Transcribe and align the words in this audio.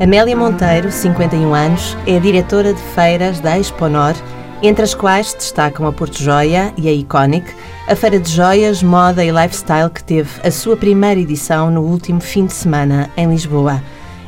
Amélia 0.00 0.36
Monteiro, 0.36 0.92
51 0.92 1.52
anos, 1.52 1.96
é 2.06 2.20
diretora 2.20 2.72
de 2.72 2.80
feiras 2.94 3.40
da 3.40 3.58
Exponor, 3.58 4.14
entre 4.62 4.84
as 4.84 4.94
quais 4.94 5.34
destacam 5.34 5.88
a 5.88 5.92
Porto 5.92 6.22
Joia 6.22 6.72
e 6.76 6.88
a 6.88 6.92
Iconic, 6.92 7.52
a 7.88 7.96
feira 7.96 8.20
de 8.20 8.30
joias, 8.30 8.80
moda 8.80 9.24
e 9.24 9.32
lifestyle 9.32 9.90
que 9.90 10.04
teve 10.04 10.30
a 10.44 10.52
sua 10.52 10.76
primeira 10.76 11.18
edição 11.18 11.68
no 11.68 11.82
último 11.82 12.20
fim 12.20 12.46
de 12.46 12.52
semana 12.52 13.10
em 13.16 13.28
Lisboa. 13.28 13.82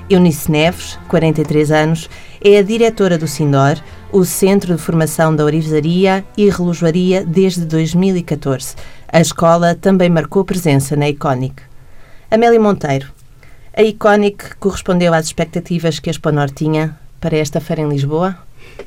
Eunice 0.09 0.50
Neves, 0.50 0.98
43 1.07 1.71
anos, 1.71 2.11
é 2.43 2.59
a 2.59 2.62
diretora 2.62 3.16
do 3.16 3.29
Sindor, 3.29 3.77
o 4.11 4.25
Centro 4.25 4.75
de 4.75 4.82
Formação 4.82 5.37
da 5.37 5.45
Orivesaria 5.45 6.25
e 6.37 6.50
Relojoaria 6.50 7.25
desde 7.25 7.64
2014. 7.64 8.75
A 9.07 9.21
escola 9.21 9.77
também 9.77 10.11
marcou 10.11 10.44
presença 10.44 10.96
na 10.96 11.08
Iconic. 11.08 11.63
Amélia 12.29 12.58
Monteiro, 12.58 13.19
a 13.74 13.82
Iconic 13.82 14.56
correspondeu 14.56 15.14
às 15.14 15.26
expectativas 15.26 15.98
que 15.98 16.10
a 16.10 16.12
Exponor 16.12 16.50
tinha 16.50 16.98
para 17.20 17.36
esta 17.36 17.60
feira 17.60 17.82
em 17.82 17.88
Lisboa? 17.88 18.36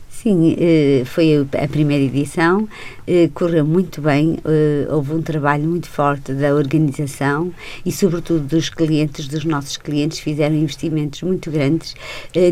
Sim, 0.09 0.55
eh, 0.57 1.03
foi 1.05 1.45
a 1.61 1.67
primeira 1.67 2.03
edição, 2.03 2.67
eh, 3.05 3.29
correu 3.33 3.65
muito 3.65 4.01
bem, 4.01 4.39
eh, 4.45 4.87
houve 4.89 5.13
um 5.13 5.21
trabalho 5.21 5.63
muito 5.63 5.89
forte 5.89 6.33
da 6.33 6.53
organização 6.53 7.53
e, 7.85 7.91
sobretudo, 7.91 8.41
dos 8.41 8.69
clientes, 8.69 9.27
dos 9.27 9.43
nossos 9.43 9.77
clientes, 9.77 10.19
fizeram 10.19 10.55
investimentos 10.55 11.21
muito 11.21 11.51
grandes, 11.51 11.95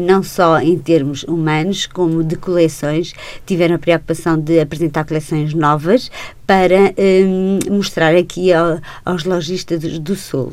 não 0.02 0.22
só 0.24 0.60
em 0.60 0.78
termos 0.78 1.24
humanos, 1.24 1.88
como 1.88 2.24
de 2.24 2.36
coleções, 2.36 3.14
tiveram 3.46 3.76
a 3.76 3.80
preocupação 3.80 4.38
de 4.38 4.60
apresentar 4.60 5.06
coleções 5.06 5.54
novas 5.54 6.12
para 6.46 6.94
mostrar 7.70 8.16
aqui 8.16 8.52
ao, 8.52 8.80
aos 9.06 9.24
lojistas 9.24 10.00
do, 10.00 10.16
Sul. 10.16 10.52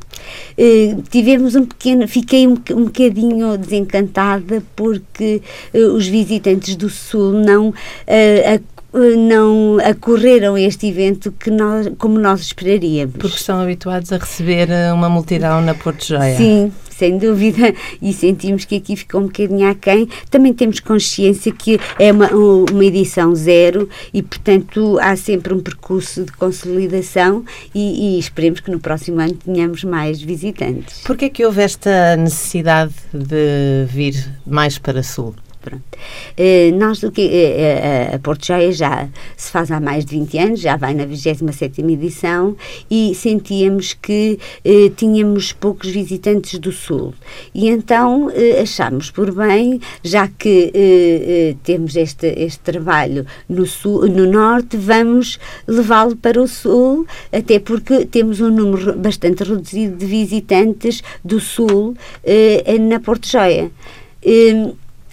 tivemos 1.11 1.55
um 1.55 1.67
pequeno, 1.67 2.07
fiquei 2.07 2.47
um, 2.47 2.57
um 2.71 2.85
bocadinho 2.85 3.59
desencantada 3.59 4.63
porque 4.77 5.43
os 5.75 6.07
visitantes 6.07 6.77
do 6.77 6.89
Sul 6.89 7.33
não 7.33 7.71
uh, 7.71 8.78
não 8.93 9.79
acorreram 9.85 10.55
a 10.55 10.61
este 10.61 10.87
evento 10.87 11.33
que 11.33 11.51
nós, 11.51 11.89
como 11.99 12.19
nós 12.19 12.41
esperaríamos. 12.41 13.17
Porque 13.17 13.37
estão 13.37 13.61
habituados 13.61 14.13
a 14.13 14.17
receber 14.17 14.71
eh, 14.71 14.93
uma 14.93 15.09
multidão 15.09 15.61
na 15.61 15.75
Porto 15.75 16.07
Joia. 16.07 16.37
Sim, 16.37 16.73
sem 16.91 17.19
dúvida, 17.19 17.75
e 18.01 18.13
sentimos 18.13 18.65
que 18.65 18.77
aqui 18.77 18.97
ficou 18.97 19.21
um 19.21 19.27
bocadinho 19.27 19.69
aquém. 19.69 20.09
Também 20.31 20.53
temos 20.53 20.81
consciência 20.81 21.53
que 21.53 21.79
é 21.99 22.11
uma, 22.11 22.29
uma 22.29 22.85
edição 22.85 23.35
zero 23.35 23.89
e, 24.13 24.23
portanto, 24.23 24.99
há 25.01 25.15
sempre 25.17 25.53
um 25.53 25.61
percurso 25.61 26.25
de 26.25 26.33
consolidação 26.33 27.45
e, 27.75 28.17
e 28.17 28.19
esperemos 28.19 28.61
que 28.61 28.71
no 28.71 28.81
próximo 28.81 29.21
ano 29.21 29.35
tenhamos 29.35 29.85
mais 29.85 30.21
visitantes. 30.21 31.03
Por 31.03 31.17
que 31.17 31.27
é 31.27 31.29
que 31.29 31.45
houve 31.45 31.63
esta 31.63 32.17
necessidade 32.17 32.95
de 33.13 33.87
vir 33.89 34.15
mais 34.47 34.79
para 34.79 35.03
Sul? 35.03 35.35
Pronto. 35.69 35.83
Uh, 36.39 36.75
nós, 36.79 37.01
do 37.01 37.13
que, 37.13 37.27
uh, 37.27 38.15
a 38.15 38.19
Porto 38.21 38.47
Joia 38.47 38.73
já 38.73 39.09
se 39.37 39.51
faz 39.51 39.71
há 39.71 39.79
mais 39.79 40.05
de 40.05 40.19
20 40.19 40.39
anos, 40.39 40.61
já 40.61 40.77
vai 40.77 40.95
na 40.95 41.05
27 41.05 41.83
edição 41.83 42.57
e 42.91 43.15
sentíamos 43.15 43.93
que 43.93 44.39
uh, 44.65 44.91
tínhamos 44.91 45.53
poucos 45.53 45.91
visitantes 45.91 46.59
do 46.59 46.73
Sul. 46.73 47.13
E 47.55 47.69
então 47.69 48.31
achámos 48.61 49.11
por 49.11 49.31
bem, 49.33 49.81
já 50.03 50.29
que 50.29 51.57
temos 51.63 51.97
este, 51.97 52.27
este 52.27 52.61
trabalho 52.61 53.27
no, 53.49 53.67
sul, 53.67 54.07
no 54.09 54.27
Norte, 54.27 54.77
vamos 54.77 55.39
levá-lo 55.67 56.17
para 56.17 56.41
o 56.41 56.47
Sul, 56.47 57.07
até 57.33 57.59
porque 57.59 58.07
temos 58.07 58.41
um 58.41 58.51
número 58.51 58.95
bastante 58.97 59.43
reduzido 59.43 59.97
de 59.97 60.07
visitantes 60.07 61.03
do 61.25 61.41
Sul 61.41 61.95
na 62.89 63.01
Porto 63.01 63.29
Joia. 63.29 63.71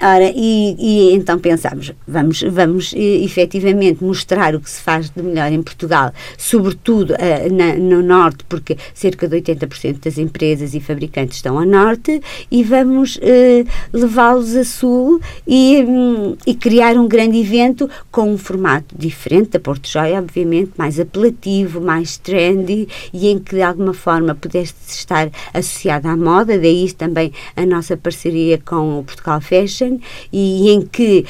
Ora, 0.08 0.32
e, 0.36 0.76
e, 0.78 1.16
então 1.16 1.40
pensámos, 1.40 1.92
vamos, 2.08 2.44
vamos 2.44 2.94
efetivamente 2.96 4.04
mostrar 4.04 4.54
o 4.54 4.60
que 4.60 4.70
se 4.70 4.80
faz 4.80 5.10
de 5.10 5.20
melhor 5.24 5.52
em 5.52 5.64
Portugal, 5.64 6.14
sobretudo 6.38 7.14
uh, 7.14 7.52
na, 7.52 7.74
no 7.74 8.04
Norte, 8.04 8.46
porque 8.48 8.78
cerca 8.94 9.28
de 9.28 9.42
80% 9.42 10.04
das 10.04 10.20
empresas 10.20 10.76
e 10.76 10.80
fabricantes 10.80 11.38
estão 11.38 11.58
a 11.58 11.66
Norte, 11.66 12.22
e 12.52 12.62
vamos 12.62 13.16
uh, 13.16 13.68
levá-los 13.92 14.56
a 14.56 14.64
Sul 14.64 15.20
e, 15.48 15.84
um, 15.84 16.38
e, 16.46 16.54
criar 16.54 16.98
um 16.98 17.08
grande 17.08 17.40
evento 17.40 17.90
com 18.12 18.32
um 18.32 18.38
formato 18.38 18.94
diferente 18.96 19.54
da 19.54 19.60
Porto 19.60 19.90
Joia, 19.90 20.20
obviamente, 20.20 20.74
mais 20.78 21.00
apelativo, 21.00 21.82
mais 21.82 22.16
trendy 22.16 22.88
e 23.12 23.28
em 23.28 23.40
que 23.40 23.56
de 23.56 23.64
alguma 23.64 23.96
forma 23.96 24.36
pudesse 24.36 24.76
estar 24.88 25.32
associado 25.52 26.08
à 26.08 26.16
moda, 26.16 26.60
daí 26.60 26.94
também 26.94 27.32
a 27.56 27.66
nossa 27.66 27.98
parceria 27.98 28.62
com 28.64 29.00
o 29.00 29.04
Portugal 29.04 29.42
Fashion 29.42 29.95
e 30.32 30.70
em 30.70 30.82
que 30.82 31.26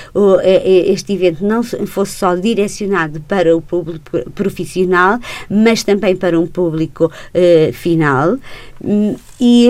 este 0.85 1.13
evento 1.13 1.45
não 1.45 1.63
fosse 1.63 2.13
só 2.13 2.35
direcionado 2.35 3.21
para 3.21 3.55
o 3.55 3.61
público 3.61 4.29
profissional, 4.31 5.19
mas 5.49 5.83
também 5.83 6.15
para 6.15 6.39
um 6.39 6.47
público 6.47 7.05
uh, 7.05 7.73
final. 7.73 8.37
E, 9.39 9.67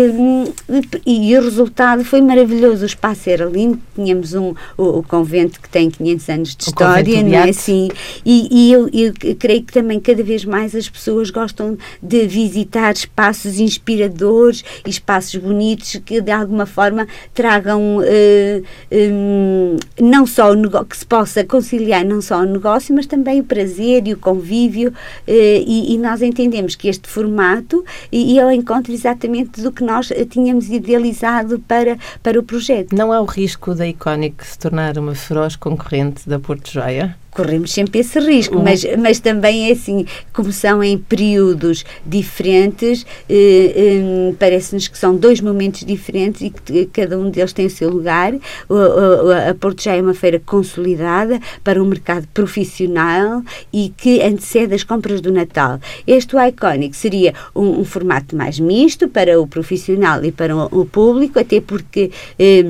e, 1.05 1.37
o 1.37 1.41
resultado 1.41 2.03
foi 2.03 2.21
maravilhoso. 2.21 2.83
O 2.83 2.85
espaço 2.85 3.29
era 3.29 3.45
lindo, 3.45 3.79
tínhamos 3.95 4.33
um, 4.33 4.53
o, 4.77 4.99
o 4.99 5.03
convento 5.03 5.59
que 5.59 5.67
tem 5.67 5.89
500 5.89 6.29
anos 6.29 6.55
de 6.55 6.65
o 6.65 6.69
história, 6.69 7.23
não 7.23 7.33
é 7.33 7.49
assim? 7.49 7.89
E, 8.23 8.47
e 8.51 8.71
eu, 8.71 8.89
eu, 8.93 9.13
creio 9.39 9.63
que 9.63 9.73
também 9.73 9.99
cada 9.99 10.21
vez 10.21 10.45
mais 10.45 10.75
as 10.75 10.87
pessoas 10.87 11.31
gostam 11.31 11.77
de 12.01 12.27
visitar 12.27 12.93
espaços 12.93 13.59
inspiradores 13.59 14.63
e 14.85 14.89
espaços 14.89 15.35
bonitos 15.35 15.99
que 16.05 16.21
de 16.21 16.31
alguma 16.31 16.65
forma 16.65 17.07
tragam 17.33 17.97
uh, 17.97 18.63
um, 18.91 19.77
não 19.99 20.27
só 20.27 20.51
o 20.51 20.85
que 20.85 20.97
se 20.97 21.05
possa 21.05 21.43
conciliar 21.43 22.05
não 22.05 22.21
só 22.21 22.41
o 22.41 22.45
negócio, 22.45 22.93
mas 22.93 23.07
também 23.07 23.39
o 23.39 23.43
prazer 23.43 24.07
e 24.07 24.13
o 24.13 24.17
convívio. 24.17 24.89
Uh, 25.27 25.63
e, 25.65 25.93
e, 25.93 25.97
nós 25.97 26.21
entendemos 26.21 26.75
que 26.75 26.87
este 26.87 27.09
formato 27.09 27.83
e, 28.11 28.35
e 28.35 28.39
ao 28.39 28.51
encontro 28.51 28.93
exatamente 29.05 29.61
do 29.61 29.71
que 29.71 29.83
nós 29.83 30.11
tínhamos 30.29 30.69
idealizado 30.69 31.59
para, 31.59 31.97
para 32.23 32.39
o 32.39 32.43
projeto. 32.43 32.95
Não 32.95 33.11
há 33.13 33.21
o 33.21 33.25
risco 33.25 33.75
da 33.75 33.87
Iconic 33.87 34.45
se 34.45 34.57
tornar 34.57 34.97
uma 34.97 35.13
feroz 35.13 35.55
concorrente 35.55 36.27
da 36.27 36.39
Porto 36.39 36.71
Joia? 36.71 37.15
Corremos 37.35 37.73
sempre 37.73 37.99
esse 37.99 38.17
risco, 38.17 38.55
uhum. 38.55 38.63
mas, 38.63 38.85
mas 38.97 39.19
também 39.19 39.67
é 39.69 39.73
assim, 39.73 40.05
como 40.31 40.53
são 40.53 40.81
em 40.81 40.97
períodos 40.97 41.83
diferentes, 42.05 43.05
eh, 43.29 43.73
eh, 43.75 44.33
parece-nos 44.39 44.87
que 44.87 44.97
são 44.97 45.17
dois 45.17 45.41
momentos 45.41 45.83
diferentes 45.83 46.41
e 46.41 46.49
que 46.49 46.85
cada 46.85 47.19
um 47.19 47.29
deles 47.29 47.51
tem 47.51 47.65
o 47.65 47.69
seu 47.69 47.89
lugar. 47.89 48.33
O, 48.69 48.73
o, 48.73 49.31
a 49.49 49.53
Porto 49.53 49.83
já 49.83 49.95
é 49.95 50.01
uma 50.01 50.13
feira 50.13 50.41
consolidada 50.43 51.39
para 51.61 51.83
o 51.83 51.85
mercado 51.85 52.25
profissional 52.33 53.43
e 53.71 53.93
que 53.97 54.21
antecede 54.21 54.73
as 54.73 54.83
compras 54.83 55.19
do 55.19 55.31
Natal. 55.31 55.79
Este 56.07 56.37
o 56.37 56.41
Iconic 56.41 56.95
seria 56.95 57.33
um, 57.53 57.81
um 57.81 57.83
formato 57.83 58.33
mais 58.35 58.59
misto 58.59 59.09
para 59.09 59.39
o 59.41 59.45
profissional 59.45 60.23
e 60.23 60.31
para 60.31 60.55
o, 60.55 60.81
o 60.81 60.85
público, 60.85 61.37
até 61.37 61.59
porque 61.59 62.11
eh, 62.39 62.63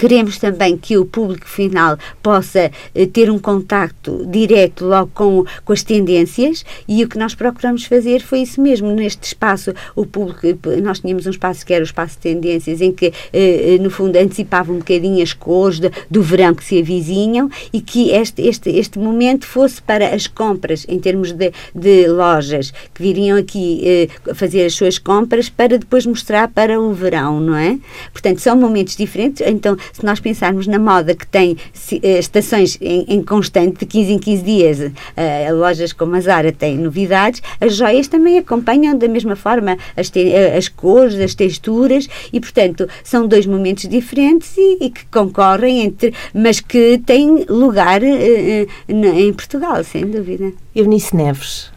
Queremos 0.00 0.38
também 0.38 0.78
que 0.78 0.96
o 0.96 1.04
público 1.04 1.46
final 1.46 1.98
possa 2.22 2.70
eh, 2.94 3.04
ter 3.04 3.30
um 3.30 3.38
contacto 3.38 4.24
direto 4.26 4.86
logo 4.86 5.10
com, 5.12 5.44
com 5.62 5.72
as 5.74 5.82
tendências 5.82 6.64
e 6.88 7.04
o 7.04 7.08
que 7.08 7.18
nós 7.18 7.34
procuramos 7.34 7.84
fazer 7.84 8.22
foi 8.22 8.38
isso 8.38 8.62
mesmo. 8.62 8.90
Neste 8.92 9.24
espaço, 9.24 9.74
o 9.94 10.06
público, 10.06 10.46
nós 10.82 11.00
tínhamos 11.00 11.26
um 11.26 11.30
espaço 11.30 11.66
que 11.66 11.74
era 11.74 11.82
o 11.82 11.84
espaço 11.84 12.14
de 12.14 12.22
tendências, 12.22 12.80
em 12.80 12.90
que, 12.92 13.12
eh, 13.30 13.74
eh 13.74 13.78
no 13.78 13.90
fundo, 13.90 14.16
antecipava 14.16 14.72
um 14.72 14.78
bocadinho 14.78 15.22
as 15.22 15.34
cores 15.34 15.78
de, 15.78 15.90
do 16.10 16.22
verão 16.22 16.54
que 16.54 16.64
se 16.64 16.78
avizinham 16.78 17.50
e 17.70 17.82
que 17.82 18.10
este, 18.10 18.40
este, 18.40 18.70
este 18.70 18.98
momento 18.98 19.46
fosse 19.46 19.82
para 19.82 20.14
as 20.14 20.26
compras, 20.26 20.86
em 20.88 20.98
termos 20.98 21.30
de, 21.32 21.52
de 21.74 22.08
lojas 22.08 22.72
que 22.94 23.02
viriam 23.02 23.36
aqui 23.36 24.08
fazer 24.34 24.64
as 24.64 24.72
suas 24.72 24.98
compras 24.98 25.50
para 25.50 25.76
depois 25.76 26.06
mostrar 26.06 26.48
para 26.48 26.80
o 26.80 26.94
verão, 26.94 27.38
não 27.38 27.54
é? 27.54 27.78
Portanto, 28.12 28.38
são 28.38 28.56
momentos 28.56 28.96
diferentes. 28.96 29.46
Então, 29.46 29.76
se 29.92 30.04
nós 30.04 30.20
pensarmos 30.20 30.66
na 30.66 30.78
moda 30.78 31.14
que 31.14 31.26
tem 31.26 31.56
eh, 32.02 32.18
estações 32.18 32.78
em, 32.80 33.04
em 33.08 33.22
constante, 33.22 33.80
de 33.80 33.86
15 33.86 34.12
em 34.12 34.18
15 34.18 34.42
dias, 34.42 34.80
uh, 34.80 35.54
lojas 35.54 35.92
como 35.92 36.16
a 36.16 36.20
Zara 36.20 36.52
têm 36.52 36.76
novidades, 36.76 37.42
as 37.60 37.74
joias 37.74 38.08
também 38.08 38.38
acompanham 38.38 38.96
da 38.96 39.08
mesma 39.08 39.36
forma 39.36 39.76
as, 39.96 40.10
te, 40.10 40.32
eh, 40.32 40.56
as 40.56 40.68
cores, 40.68 41.18
as 41.18 41.34
texturas 41.34 42.08
e, 42.32 42.40
portanto, 42.40 42.88
são 43.02 43.26
dois 43.26 43.46
momentos 43.46 43.88
diferentes 43.88 44.56
e, 44.56 44.78
e 44.80 44.90
que 44.90 45.04
concorrem 45.06 45.82
entre, 45.82 46.14
mas 46.34 46.60
que 46.60 46.98
têm 47.04 47.44
lugar 47.48 48.02
uh, 48.02 48.66
em 48.88 49.32
Portugal, 49.32 49.82
sem 49.84 50.06
dúvida. 50.06 50.52
Eunice 50.74 51.16
Neves, 51.16 51.70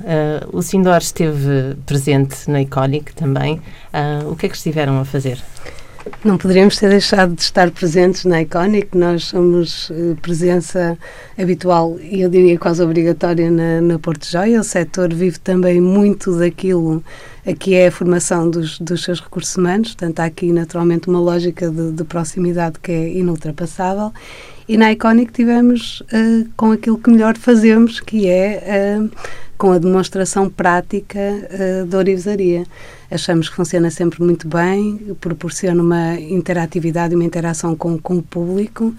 o 0.51 0.61
Sindor 0.61 0.97
esteve 0.97 1.75
presente 1.85 2.49
na 2.49 2.61
Iconic 2.61 3.13
também. 3.15 3.59
o 4.29 4.35
que 4.35 4.45
é 4.45 4.49
que 4.49 4.55
estiveram 4.55 4.99
a 4.99 5.05
fazer? 5.05 5.41
Não 6.23 6.37
poderíamos 6.37 6.77
ter 6.77 6.89
deixado 6.89 7.33
de 7.33 7.41
estar 7.41 7.71
presentes 7.71 8.25
na 8.25 8.41
Iconic. 8.41 8.97
Nós 8.97 9.25
somos 9.25 9.89
uh, 9.89 10.17
presença 10.21 10.97
habitual 11.37 11.97
e 11.99 12.21
eu 12.21 12.29
diria 12.29 12.57
quase 12.57 12.81
obrigatória 12.83 13.49
na, 13.49 13.81
na 13.81 13.99
Porto 13.99 14.25
Joia. 14.25 14.59
O 14.59 14.63
setor 14.63 15.13
vive 15.13 15.39
também 15.39 15.79
muito 15.79 16.37
daquilo 16.37 17.03
que 17.59 17.75
é 17.75 17.87
a 17.87 17.91
formação 17.91 18.49
dos, 18.49 18.79
dos 18.79 19.03
seus 19.03 19.21
recursos 19.21 19.55
humanos. 19.55 19.95
Portanto, 19.95 20.19
há 20.19 20.25
aqui 20.25 20.51
naturalmente 20.51 21.09
uma 21.09 21.19
lógica 21.19 21.69
de, 21.69 21.91
de 21.91 22.03
proximidade 22.03 22.79
que 22.81 22.91
é 22.91 23.09
inultrapassável. 23.09 24.13
E 24.67 24.77
na 24.77 24.91
Iconic 24.91 25.31
tivemos 25.31 26.01
uh, 26.01 26.49
com 26.55 26.71
aquilo 26.71 26.97
que 26.97 27.09
melhor 27.09 27.37
fazemos, 27.37 27.99
que 27.99 28.27
é 28.27 28.97
uh, 28.99 29.09
com 29.63 29.71
a 29.71 29.77
demonstração 29.77 30.49
prática 30.49 31.17
uh, 31.19 31.85
da 31.85 31.97
orivesaria 31.97 32.65
achamos 33.09 33.47
que 33.47 33.55
funciona 33.55 33.89
sempre 33.89 34.21
muito 34.21 34.45
bem, 34.45 35.15
proporciona 35.21 35.81
uma 35.81 36.15
interatividade 36.19 37.13
e 37.13 37.15
uma 37.15 37.23
interação 37.23 37.73
com, 37.73 37.97
com 37.97 38.17
o 38.17 38.21
público. 38.21 38.93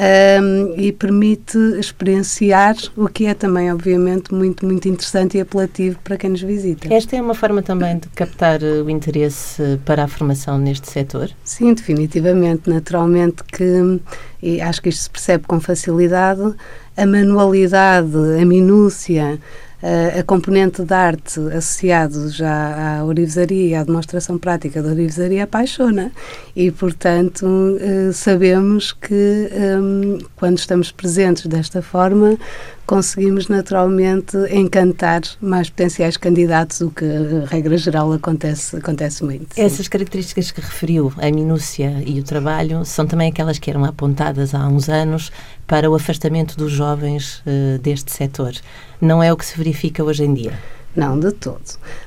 Um, 0.00 0.74
e 0.76 0.92
permite 0.92 1.58
experienciar 1.76 2.76
o 2.96 3.08
que 3.08 3.26
é 3.26 3.34
também, 3.34 3.72
obviamente, 3.72 4.32
muito, 4.32 4.64
muito 4.64 4.86
interessante 4.86 5.36
e 5.36 5.40
apelativo 5.40 5.98
para 6.04 6.16
quem 6.16 6.30
nos 6.30 6.42
visita. 6.42 6.92
Esta 6.94 7.16
é 7.16 7.22
uma 7.22 7.34
forma 7.34 7.62
também 7.62 7.98
de 7.98 8.06
captar 8.08 8.62
o 8.62 8.88
interesse 8.88 9.80
para 9.84 10.04
a 10.04 10.06
formação 10.06 10.56
neste 10.56 10.88
setor? 10.88 11.30
Sim, 11.42 11.74
definitivamente. 11.74 12.70
Naturalmente 12.70 13.42
que, 13.42 14.00
e 14.40 14.60
acho 14.60 14.80
que 14.80 14.90
isto 14.90 15.02
se 15.02 15.10
percebe 15.10 15.44
com 15.48 15.58
facilidade, 15.58 16.54
a 16.96 17.06
manualidade, 17.06 18.16
a 18.40 18.44
minúcia, 18.44 19.40
a 19.80 20.22
componente 20.24 20.82
de 20.82 20.92
arte 20.92 21.38
associado 21.52 22.28
já 22.30 22.98
à 22.98 23.04
orivesaria 23.04 23.66
e 23.68 23.74
à 23.74 23.84
demonstração 23.84 24.36
prática 24.36 24.82
da 24.82 24.88
orivesaria 24.88 25.44
apaixona. 25.44 26.10
E, 26.56 26.70
portanto, 26.70 27.46
eh, 27.80 28.10
sabemos 28.12 28.92
que 28.92 29.48
um, 29.80 30.18
quando 30.34 30.58
estamos 30.58 30.90
presentes 30.90 31.46
desta 31.46 31.80
forma 31.80 32.36
conseguimos 32.88 33.48
naturalmente 33.48 34.34
encantar 34.50 35.20
mais 35.42 35.68
potenciais 35.68 36.16
candidatos, 36.16 36.80
o 36.80 36.90
que, 36.90 37.04
regra 37.44 37.76
geral, 37.76 38.10
acontece, 38.14 38.76
acontece 38.76 39.22
muito. 39.22 39.48
Essas 39.58 39.88
características 39.88 40.50
que 40.50 40.62
referiu, 40.62 41.12
a 41.18 41.30
minúcia 41.30 42.02
e 42.06 42.18
o 42.18 42.22
trabalho, 42.22 42.86
são 42.86 43.06
também 43.06 43.28
aquelas 43.28 43.58
que 43.58 43.68
eram 43.68 43.84
apontadas 43.84 44.54
há 44.54 44.66
uns 44.66 44.88
anos 44.88 45.30
para 45.66 45.90
o 45.90 45.94
afastamento 45.94 46.56
dos 46.56 46.72
jovens 46.72 47.40
uh, 47.40 47.78
deste 47.78 48.10
setor. 48.10 48.54
Não 48.98 49.22
é 49.22 49.30
o 49.30 49.36
que 49.36 49.44
se 49.44 49.58
verifica 49.58 50.02
hoje 50.02 50.24
em 50.24 50.32
dia? 50.32 50.58
Não, 50.96 51.20
de 51.20 51.30
todo. 51.30 51.60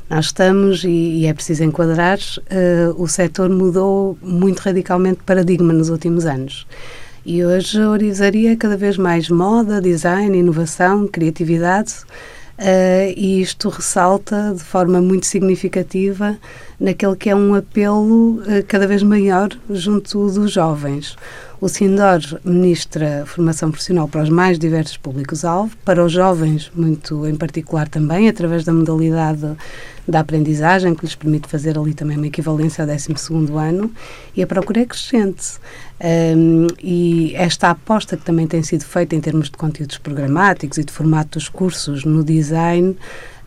Nós 0.09 0.25
estamos, 0.25 0.83
e, 0.83 0.89
e 0.89 1.25
é 1.27 1.33
preciso 1.35 1.63
enquadrar, 1.63 2.17
uh, 2.17 2.99
o 2.99 3.07
setor 3.07 3.51
mudou 3.51 4.17
muito 4.19 4.61
radicalmente 4.61 5.19
de 5.19 5.25
paradigma 5.25 5.73
nos 5.73 5.89
últimos 5.89 6.25
anos. 6.25 6.65
E 7.23 7.45
hoje 7.45 7.79
a 7.79 7.89
orivesaria 7.89 8.53
é 8.53 8.55
cada 8.55 8.75
vez 8.75 8.97
mais 8.97 9.29
moda, 9.29 9.79
design, 9.79 10.35
inovação, 10.35 11.07
criatividade. 11.07 11.93
Uh, 12.57 13.13
e 13.15 13.41
isto 13.41 13.69
ressalta 13.69 14.53
de 14.55 14.63
forma 14.63 15.01
muito 15.01 15.25
significativa 15.25 16.37
naquele 16.79 17.15
que 17.15 17.29
é 17.29 17.35
um 17.35 17.55
apelo 17.55 18.39
uh, 18.41 18.63
cada 18.67 18.87
vez 18.87 19.03
maior 19.03 19.49
junto 19.69 20.29
dos 20.31 20.51
jovens. 20.51 21.15
O 21.61 21.69
SINDOR 21.69 22.41
ministra 22.43 23.23
formação 23.27 23.69
profissional 23.69 24.07
para 24.07 24.23
os 24.23 24.29
mais 24.29 24.57
diversos 24.57 24.97
públicos-alvo, 24.97 25.77
para 25.85 26.03
os 26.03 26.11
jovens, 26.11 26.71
muito 26.73 27.27
em 27.27 27.35
particular 27.35 27.87
também, 27.87 28.27
através 28.27 28.63
da 28.63 28.73
modalidade 28.73 29.47
da 30.07 30.21
aprendizagem, 30.21 30.95
que 30.95 31.05
lhes 31.05 31.13
permite 31.13 31.47
fazer 31.47 31.77
ali 31.77 31.93
também 31.93 32.17
uma 32.17 32.25
equivalência 32.25 32.83
ao 32.83 32.87
12 32.87 33.53
ano, 33.53 33.91
e 34.35 34.41
a 34.41 34.47
procura 34.47 34.81
é 34.81 34.85
crescente. 34.87 35.59
Um, 36.03 36.65
e 36.81 37.35
esta 37.35 37.69
aposta 37.69 38.17
que 38.17 38.25
também 38.25 38.47
tem 38.47 38.63
sido 38.63 38.83
feita 38.83 39.15
em 39.15 39.21
termos 39.21 39.45
de 39.45 39.55
conteúdos 39.55 39.99
programáticos 39.99 40.79
e 40.79 40.83
de 40.83 40.91
formato 40.91 41.37
dos 41.37 41.47
cursos 41.47 42.03
no 42.03 42.23
design 42.23 42.97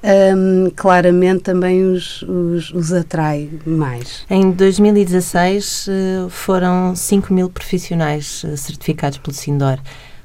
um, 0.04 0.70
claramente 0.76 1.42
também 1.42 1.82
os, 1.84 2.22
os, 2.22 2.70
os, 2.72 2.92
atrai 2.92 3.48
mais. 3.64 4.24
Em 4.28 4.50
2016 4.50 5.86
eh, 5.88 6.26
foram 6.28 6.94
5 6.94 7.32
mil 7.32 7.48
profissionais 7.48 8.44
eh, 8.46 8.56
certificados 8.56 9.18
pelo 9.18 9.34
Sindor. 9.34 9.78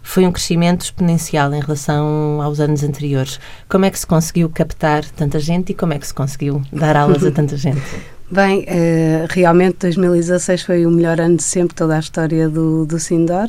Foi 0.04 0.26
um 0.26 0.32
crescimento 0.32 0.82
exponencial 0.82 1.54
em 1.54 1.62
relação 1.62 2.42
aos 2.42 2.60
anos 2.60 2.84
anteriores. 2.84 3.40
Como 3.70 3.86
é 3.86 3.90
que 3.90 4.00
se 4.00 4.08
conseguiu 4.08 4.50
captar 4.50 5.06
tanta 5.06 5.40
gente 5.40 5.72
e 5.72 5.76
como 5.76 5.94
é 5.94 6.00
que 6.00 6.08
se 6.08 6.14
conseguiu 6.14 6.62
dar 6.74 6.98
aulas 6.98 7.24
a 7.24 7.32
tanta 7.32 7.56
gente? 7.56 7.82
Bem, 8.32 8.62
uh, 8.62 9.28
realmente 9.30 9.78
2016 9.80 10.64
foi 10.64 10.86
o 10.86 10.92
melhor 10.92 11.20
ano 11.20 11.38
de 11.38 11.44
sempre, 11.44 11.76
toda 11.76 11.96
a 11.96 12.00
história 12.00 12.50
do, 12.50 12.86
do 12.86 13.00
Sindor. 13.00 13.48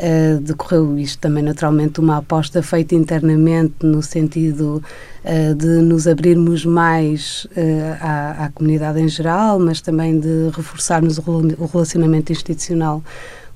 Uh, 0.00 0.40
decorreu 0.40 0.98
isto 0.98 1.18
também 1.18 1.42
naturalmente 1.42 2.00
uma 2.00 2.16
aposta 2.16 2.62
feita 2.62 2.94
internamente 2.94 3.74
no 3.82 4.02
sentido 4.02 4.82
uh, 5.22 5.54
de 5.54 5.66
nos 5.82 6.08
abrirmos 6.08 6.64
mais 6.64 7.44
uh, 7.54 7.98
à, 8.00 8.46
à, 8.46 8.48
comunidade 8.48 8.98
em 8.98 9.06
geral, 9.06 9.58
mas 9.58 9.82
também 9.82 10.18
de 10.18 10.48
reforçarmos 10.56 11.18
o, 11.18 11.22
o 11.58 11.66
relacionamento 11.66 12.32
institucional 12.32 13.04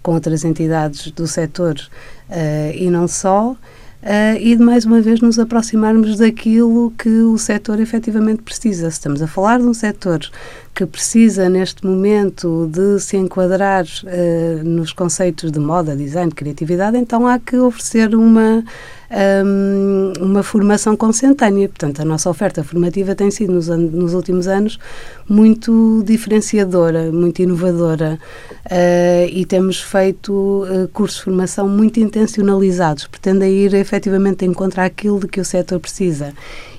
com 0.03 0.13
outras 0.13 0.45
entidades 0.45 1.11
do 1.13 1.27
setor 1.27 1.77
e 2.75 2.91
não 2.91 3.09
só. 3.09 3.57
Uh, 4.05 4.37
e 4.39 4.55
de 4.55 4.63
mais 4.63 4.85
uma 4.85 5.01
vez 5.01 5.23
nos 5.23 5.39
aproximarmos 5.39 6.19
daquilo 6.19 6.93
que 6.99 7.09
o 7.09 7.39
setor 7.39 7.81
efetivamente 7.81 8.43
precisa. 8.43 8.91
Se 8.91 8.99
estamos 8.99 9.23
a 9.23 9.27
falar 9.27 9.59
de 9.59 9.65
um 9.65 9.73
setor 9.73 10.21
que 10.75 10.85
precisa 10.85 11.49
neste 11.49 11.87
momento 11.87 12.69
de 12.71 13.01
se 13.01 13.17
enquadrar 13.17 13.87
uh, 13.87 14.63
nos 14.63 14.93
conceitos 14.93 15.51
de 15.51 15.59
moda, 15.59 15.97
design, 15.97 16.31
criatividade, 16.31 16.99
então 16.99 17.27
há 17.27 17.39
que 17.39 17.57
oferecer 17.57 18.15
uma 18.15 18.63
um, 19.15 20.13
uma 20.21 20.43
formação 20.43 20.97
consentânea. 20.97 21.69
Portanto, 21.69 22.01
a 22.01 22.05
nossa 22.05 22.29
oferta 22.29 22.65
formativa 22.65 23.15
tem 23.15 23.31
sido, 23.31 23.53
nos, 23.53 23.69
nos 23.69 24.15
últimos 24.15 24.49
anos, 24.49 24.79
muito 25.29 26.03
diferenciadora, 26.05 27.13
muito 27.13 27.41
inovadora 27.41 28.19
uh, 28.67 29.29
e 29.31 29.45
temos 29.47 29.81
feito 29.81 30.33
uh, 30.33 30.89
cursos 30.93 31.19
de 31.19 31.25
formação 31.25 31.69
muito 31.69 32.01
intencionalizados, 32.01 33.07
pretendem 33.07 33.53
ir 33.53 33.75
efetivamente 33.75 34.45
encontrar 34.45 34.85
aquilo 34.85 35.21
de 35.21 35.29
que 35.29 35.41
o 35.41 35.45
setor 35.45 35.79
precisa. 35.81 36.33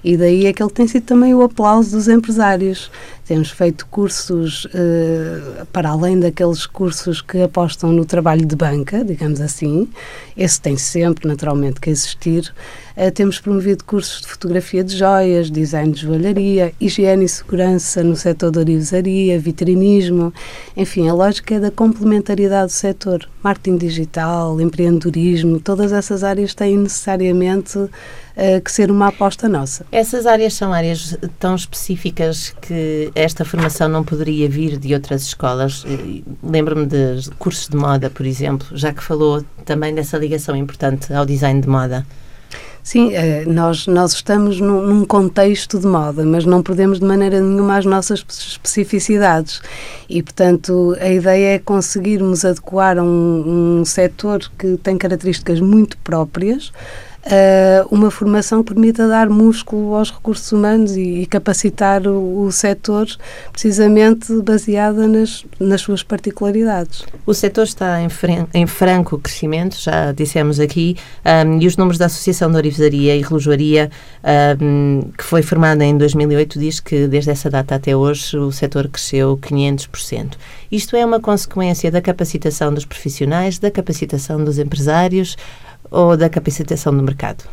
E 0.03 0.15
daí 0.15 0.45
é 0.45 0.53
que 0.53 0.61
ele 0.61 0.71
tem 0.71 0.87
sido 0.87 1.03
também 1.03 1.33
o 1.33 1.41
aplauso 1.41 1.95
dos 1.95 2.07
empresários. 2.07 2.91
Temos 3.25 3.49
feito 3.49 3.87
cursos 3.87 4.65
uh, 4.65 5.65
para 5.73 5.89
além 5.89 6.19
daqueles 6.19 6.67
cursos 6.67 7.21
que 7.21 7.41
apostam 7.41 7.91
no 7.91 8.05
trabalho 8.05 8.45
de 8.45 8.55
banca, 8.55 9.03
digamos 9.03 9.41
assim. 9.41 9.89
Esse 10.37 10.61
tem 10.61 10.77
sempre, 10.77 11.27
naturalmente, 11.27 11.79
que 11.79 11.89
existir. 11.89 12.53
Uh, 12.97 13.11
temos 13.11 13.39
promovido 13.39 13.83
cursos 13.83 14.21
de 14.21 14.27
fotografia 14.27 14.81
de 14.81 14.95
joias, 14.95 15.51
design 15.51 15.91
de 15.91 16.01
joalharia, 16.01 16.73
higiene 16.79 17.25
e 17.25 17.29
segurança 17.29 18.01
no 18.01 18.15
setor 18.15 18.51
da 18.51 18.61
orivesaria, 18.61 19.37
vitrinismo. 19.37 20.33
Enfim, 20.77 21.09
a 21.09 21.13
lógica 21.13 21.55
é 21.55 21.59
da 21.59 21.69
complementaridade 21.69 22.67
do 22.67 22.71
setor. 22.71 23.27
Marketing 23.43 23.77
digital, 23.77 24.61
empreendedorismo, 24.61 25.59
todas 25.59 25.91
essas 25.91 26.23
áreas 26.23 26.53
têm 26.53 26.77
necessariamente 26.77 27.77
uh, 27.77 27.91
que 28.63 28.71
ser 28.71 28.89
uma 28.89 29.09
aposta 29.09 29.49
nossa. 29.49 29.85
Essas 29.91 30.25
áreas 30.25 30.53
são 30.53 30.71
áreas 30.71 31.17
tão 31.37 31.53
específicas 31.53 32.55
que 32.61 33.11
esta 33.13 33.43
formação 33.43 33.89
não 33.89 34.05
poderia 34.05 34.47
vir 34.47 34.77
de 34.77 34.93
outras 34.93 35.23
escolas. 35.23 35.85
Lembro-me 36.41 36.85
de 36.85 37.29
cursos 37.37 37.67
de 37.67 37.75
moda, 37.75 38.09
por 38.09 38.25
exemplo, 38.25 38.67
já 38.71 38.93
que 38.93 39.03
falou 39.03 39.43
também 39.65 39.93
dessa 39.93 40.17
ligação 40.17 40.55
importante 40.55 41.13
ao 41.13 41.25
design 41.25 41.59
de 41.59 41.67
moda. 41.67 42.05
Sim, 42.85 43.15
eh, 43.15 43.45
nós, 43.47 43.87
nós 43.87 44.13
estamos 44.13 44.61
num, 44.61 44.79
num, 44.79 45.05
contexto 45.05 45.79
de 45.79 45.87
moda, 45.87 46.23
mas 46.23 46.45
não 46.45 46.61
perdemos 46.61 46.99
de 46.99 47.05
maneira 47.05 47.41
nenhuma 47.41 47.77
as 47.77 47.85
nossas 47.85 48.23
especificidades. 48.29 49.59
E, 50.07 50.21
portanto, 50.21 50.95
a 51.01 51.09
ideia 51.09 51.55
é 51.55 51.59
conseguirmos 51.59 52.45
adequar 52.45 52.99
um, 52.99 53.79
um 53.79 53.85
setor 53.85 54.51
que 54.55 54.77
tem 54.77 54.99
características 54.99 55.59
muito 55.59 55.97
próprias 55.97 56.71
uh, 57.25 57.87
uma 57.95 58.11
formação 58.11 58.63
que 58.63 58.73
permita 58.73 59.07
dar 59.07 59.29
músculo 59.29 59.95
aos 59.95 60.11
recursos 60.11 60.51
humanos 60.51 60.95
e, 60.95 61.21
e 61.21 61.25
capacitar 61.25 62.07
o, 62.07 62.43
o 62.43 62.51
setor 62.51 63.07
precisamente 63.51 64.33
baseada 64.41 65.07
nas, 65.07 65.45
nas 65.59 65.81
suas 65.81 66.03
particularidades. 66.03 67.03
O 67.25 67.33
setor 67.33 67.63
está 67.63 68.01
em, 68.01 68.07
em 68.53 68.67
franco 68.67 69.17
crescimento, 69.17 69.75
já 69.79 70.11
dissemos 70.11 70.59
aqui, 70.59 70.95
um, 71.45 71.59
e 71.59 71.67
os 71.67 71.77
números 71.77 71.97
da 71.97 72.05
Associação 72.05 72.49
de 72.51 72.57
Orivesaria 72.57 73.15
e 73.15 73.21
Relojoaria, 73.21 73.89
um, 74.61 75.11
que 75.17 75.23
foi 75.23 75.41
formada 75.41 75.83
em 75.83 75.97
2008, 75.97 76.59
diz 76.59 76.79
que 76.79 77.07
desde 77.07 77.31
essa 77.31 77.49
data 77.49 77.75
até 77.75 77.95
hoje 77.95 78.37
o 78.37 78.51
setor 78.51 78.87
cresceu 78.87 79.37
500%. 79.37 80.33
Isto 80.71 80.95
é 80.95 81.05
uma 81.05 81.19
consequência 81.19 81.91
da 81.91 82.01
capacitação 82.01 82.73
dos 82.73 82.85
profissionais, 82.85 83.59
da 83.59 83.71
capacitação 83.71 84.43
dos 84.43 84.59
empresários, 84.59 85.37
ou 85.91 86.15
da 86.17 86.29
capacitação 86.29 86.95
do 86.95 87.03
mercado? 87.03 87.43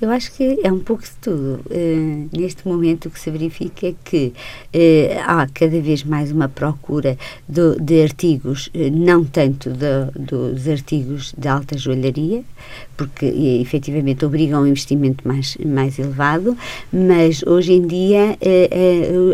Eu 0.00 0.08
acho 0.10 0.32
que 0.32 0.58
é 0.62 0.72
um 0.72 0.78
pouco 0.78 1.02
de 1.02 1.10
tudo. 1.20 1.60
Uh, 1.66 2.28
neste 2.32 2.66
momento, 2.66 3.06
o 3.06 3.10
que 3.10 3.20
se 3.20 3.30
verifica 3.30 3.88
é 3.88 3.94
que 4.02 4.32
uh, 4.74 5.20
há 5.26 5.46
cada 5.52 5.78
vez 5.78 6.02
mais 6.02 6.32
uma 6.32 6.48
procura 6.48 7.18
do, 7.46 7.78
de 7.78 8.02
artigos, 8.02 8.68
uh, 8.68 8.90
não 8.90 9.22
tanto 9.22 9.68
de, 9.70 10.10
dos 10.18 10.66
artigos 10.66 11.34
de 11.36 11.46
alta 11.46 11.76
joalharia, 11.76 12.42
porque 13.00 13.24
efetivamente 13.62 14.26
obrigam 14.26 14.58
a 14.58 14.62
um 14.64 14.66
investimento 14.66 15.26
mais, 15.26 15.56
mais 15.64 15.98
elevado, 15.98 16.54
mas 16.92 17.42
hoje 17.46 17.72
em 17.72 17.86
dia 17.86 18.36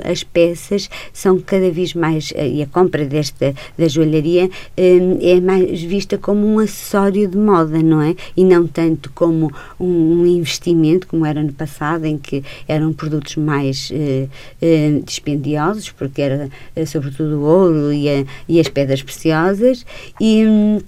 as 0.05 0.23
peças 0.23 0.89
são 1.13 1.41
cada 1.41 1.69
vez 1.69 1.93
mais, 1.93 2.33
e 2.37 2.63
a 2.63 2.67
compra 2.67 3.05
desta 3.05 3.53
da 3.77 3.89
joalharia 3.89 4.49
é 4.77 5.41
mais 5.41 5.83
vista 5.83 6.17
como 6.17 6.47
um 6.47 6.61
acessório 6.61 7.27
de 7.27 7.37
moda, 7.37 7.83
não 7.83 8.01
é? 8.01 8.15
E 8.37 8.45
não 8.45 8.69
tanto 8.69 9.11
como 9.13 9.53
um, 9.81 10.25
investimento, 10.25 11.09
como 11.09 11.27
era 11.27 11.43
no 11.43 11.53
passado, 11.53 12.05
em 12.05 12.17
que 12.17 12.45
eram 12.69 12.93
produtos 12.93 13.35
mais 13.35 13.91
eh, 13.93 14.29
eh, 14.63 15.01
dispendiosos, 15.05 15.91
porque 15.91 16.23
era 16.23 16.49
eh, 16.77 16.87
sobretudo 16.87 17.41
o 17.41 17.43
ouro 17.43 17.93
e, 17.93 18.09
a, 18.09 18.25
e 18.49 18.61
as 18.61 18.69
pedras 18.69 19.03
preciosas, 19.03 19.85
e 20.21 20.47
hum, 20.47 20.79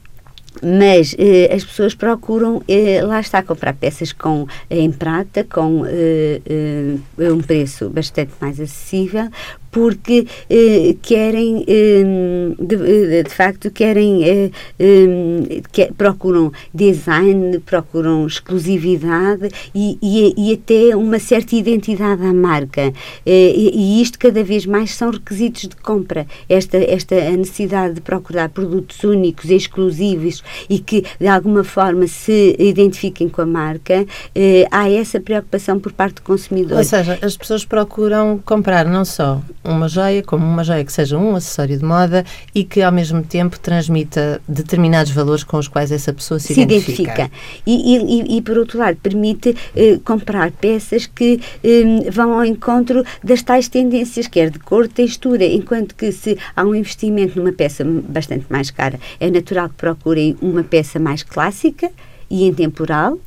mas 0.62 1.14
eh, 1.19 1.52
as 1.55 1.64
pessoas 1.64 1.95
procuram, 1.95 2.62
eh, 2.69 3.00
lá 3.02 3.21
está, 3.21 3.43
comprar 3.43 3.75
peças 3.75 4.12
com, 4.12 4.47
em 4.71 4.90
prata 4.90 5.45
com 5.45 5.85
eh, 5.87 6.40
eh 6.47 7.33
um 7.33 7.40
preço 7.40 7.88
bastante 7.90 8.33
mais 8.40 8.59
acessível, 8.59 9.28
porque 9.71 10.27
eh, 10.49 10.97
querem, 11.03 11.65
eh, 11.67 12.55
de, 12.59 13.23
de, 13.23 13.31
facto, 13.31 13.71
querem, 13.71 14.25
eh, 14.25 14.51
eh 14.79 15.91
procuram 15.97 16.53
design, 16.73 17.59
procuram 17.61 18.27
exclusividade 18.27 19.49
e, 19.75 19.99
e, 20.03 20.35
e, 20.37 20.55
até 20.55 20.97
uma 20.97 21.19
certa 21.19 21.55
identidade 21.55 22.23
à 22.25 22.33
marca. 22.33 22.93
Eh, 23.27 23.53
e, 23.55 23.71
e, 23.75 24.03
isto 24.03 24.19
cada 24.19 24.43
vez 24.43 24.67
mais 24.67 24.95
são 24.95 25.11
requisitos 25.11 25.63
de 25.63 25.77
compra. 25.77 26.27
Esta, 26.49 26.79
esta 26.79 27.15
necessidade 27.33 27.95
de 27.95 28.01
procurar 28.01 28.49
produtos 28.49 29.03
únicos, 29.05 29.51
exclusivos 29.51 30.43
e 30.69 30.79
que 30.79 31.05
de 31.21 31.27
alguma 31.27 31.65
forma 31.65 32.07
se 32.07 32.57
identifiquem 32.59 33.29
com 33.29 33.43
a 33.43 33.47
marca, 33.47 34.07
eh, 34.35 34.67
há 34.71 34.91
essa 34.91 35.21
preocupação 35.21 35.79
por 35.79 35.93
parte 35.93 36.17
do 36.17 36.23
consumidor. 36.23 36.79
Ou 36.79 36.85
seja, 36.85 37.19
as 37.23 37.37
pessoas 37.37 37.65
procuram 37.65 38.41
comprar 38.45 38.85
não 38.87 39.05
só 39.05 39.41
uma 39.73 39.89
joia 39.89 40.23
como 40.23 40.45
uma 40.45 40.65
joia 40.65 40.85
que 40.85 40.93
seja 40.93 41.19
um 41.19 41.37
acessório 41.37 41.77
de 41.77 41.85
moda 41.85 42.25
e 42.55 42.65
que 42.65 42.83
ao 42.83 42.93
mesmo 42.93 43.23
tempo 43.23 43.59
transmita 43.59 44.41
determinados 44.49 45.13
valores 45.13 45.45
com 45.45 45.59
os 45.59 45.69
quais 45.69 45.93
essa 45.93 46.13
pessoa 46.13 46.41
se, 46.41 46.55
se 46.55 46.61
identifica. 46.61 47.03
identifica. 47.03 47.31
E, 47.67 47.97
e, 47.97 48.37
e, 48.39 48.43
por 48.43 48.59
outro 48.59 48.79
lado, 48.79 48.97
permite 49.03 49.55
eh, 49.77 49.99
comprar 50.05 50.51
peças 50.53 51.07
que 51.07 51.41
eh, 51.63 52.11
vão 52.11 52.33
ao 52.33 52.45
encontro 52.45 53.05
das 53.23 53.43
tais 53.43 53.69
tendências, 53.69 54.27
quer 54.27 54.51
de 54.51 54.59
cor, 54.59 54.89
textura, 54.89 55.45
enquanto 55.45 55.95
que 55.95 56.11
se 56.13 56.39
há 56.57 56.65
um 56.65 56.75
investimento 56.75 57.39
numa 57.39 57.53
peça 57.53 57.85
bastante 57.85 58.47
mais 58.49 58.71
cara, 58.71 58.99
é 59.21 59.31
natural 59.31 59.69
que 59.69 59.75
procurem 59.75 60.37
uma 60.41 60.63
peça 60.63 60.99
mais 60.99 61.23
clássica, 61.23 61.91
e 62.30 62.47
intemporal. 62.47 63.18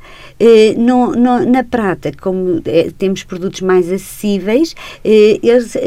Eh, 0.43 0.73
no, 0.75 1.11
no, 1.11 1.45
na 1.45 1.63
prata, 1.63 2.11
como 2.19 2.63
eh, 2.65 2.89
temos 2.97 3.23
produtos 3.23 3.61
mais 3.61 3.91
acessíveis, 3.91 4.75
eh, 5.05 5.39
eles 5.43 5.77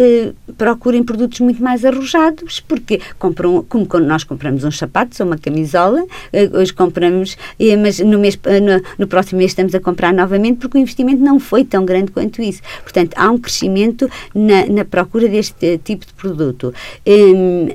procurem 0.56 1.02
produtos 1.02 1.40
muito 1.40 1.60
mais 1.60 1.84
arrojados, 1.84 2.60
porque 2.60 3.00
compram, 3.18 3.64
como 3.68 3.84
quando 3.84 4.06
nós 4.06 4.22
compramos 4.22 4.62
uns 4.62 4.78
sapatos 4.78 5.18
ou 5.18 5.26
uma 5.26 5.36
camisola, 5.36 6.04
hoje 6.52 6.72
compramos, 6.72 7.36
mas 7.82 7.98
no, 7.98 8.18
mês, 8.18 8.36
no, 8.36 8.82
no, 8.98 9.08
próximo 9.08 9.38
mês 9.38 9.50
estamos 9.50 9.74
a 9.74 9.80
comprar 9.80 10.12
novamente, 10.12 10.58
porque 10.58 10.78
o 10.78 10.80
investimento 10.80 11.20
não 11.20 11.40
foi 11.40 11.64
tão 11.64 11.84
grande 11.84 12.12
quanto 12.12 12.40
isso. 12.40 12.62
Portanto, 12.82 13.14
há 13.16 13.30
um 13.30 13.38
crescimento 13.38 14.08
na, 14.32 14.66
na 14.66 14.84
procura 14.84 15.28
deste 15.28 15.78
tipo 15.78 16.06
de 16.06 16.12
produto. 16.12 16.72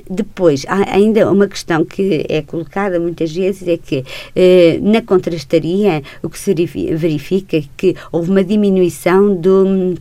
Depois, 0.08 0.64
há 0.66 0.94
ainda 0.94 1.30
uma 1.30 1.46
questão 1.46 1.84
que 1.84 2.24
é 2.28 2.40
colocada 2.40 2.98
muitas 2.98 3.32
vezes, 3.32 3.68
é 3.68 3.76
que 3.76 4.04
na 4.80 5.02
contra 5.02 5.29
contrastaria, 5.30 6.02
o 6.22 6.28
que 6.28 6.38
se 6.38 6.52
verifica 6.94 7.62
que 7.76 7.94
houve 8.10 8.30
uma 8.30 8.42
diminuição 8.42 9.34
do 9.34 9.94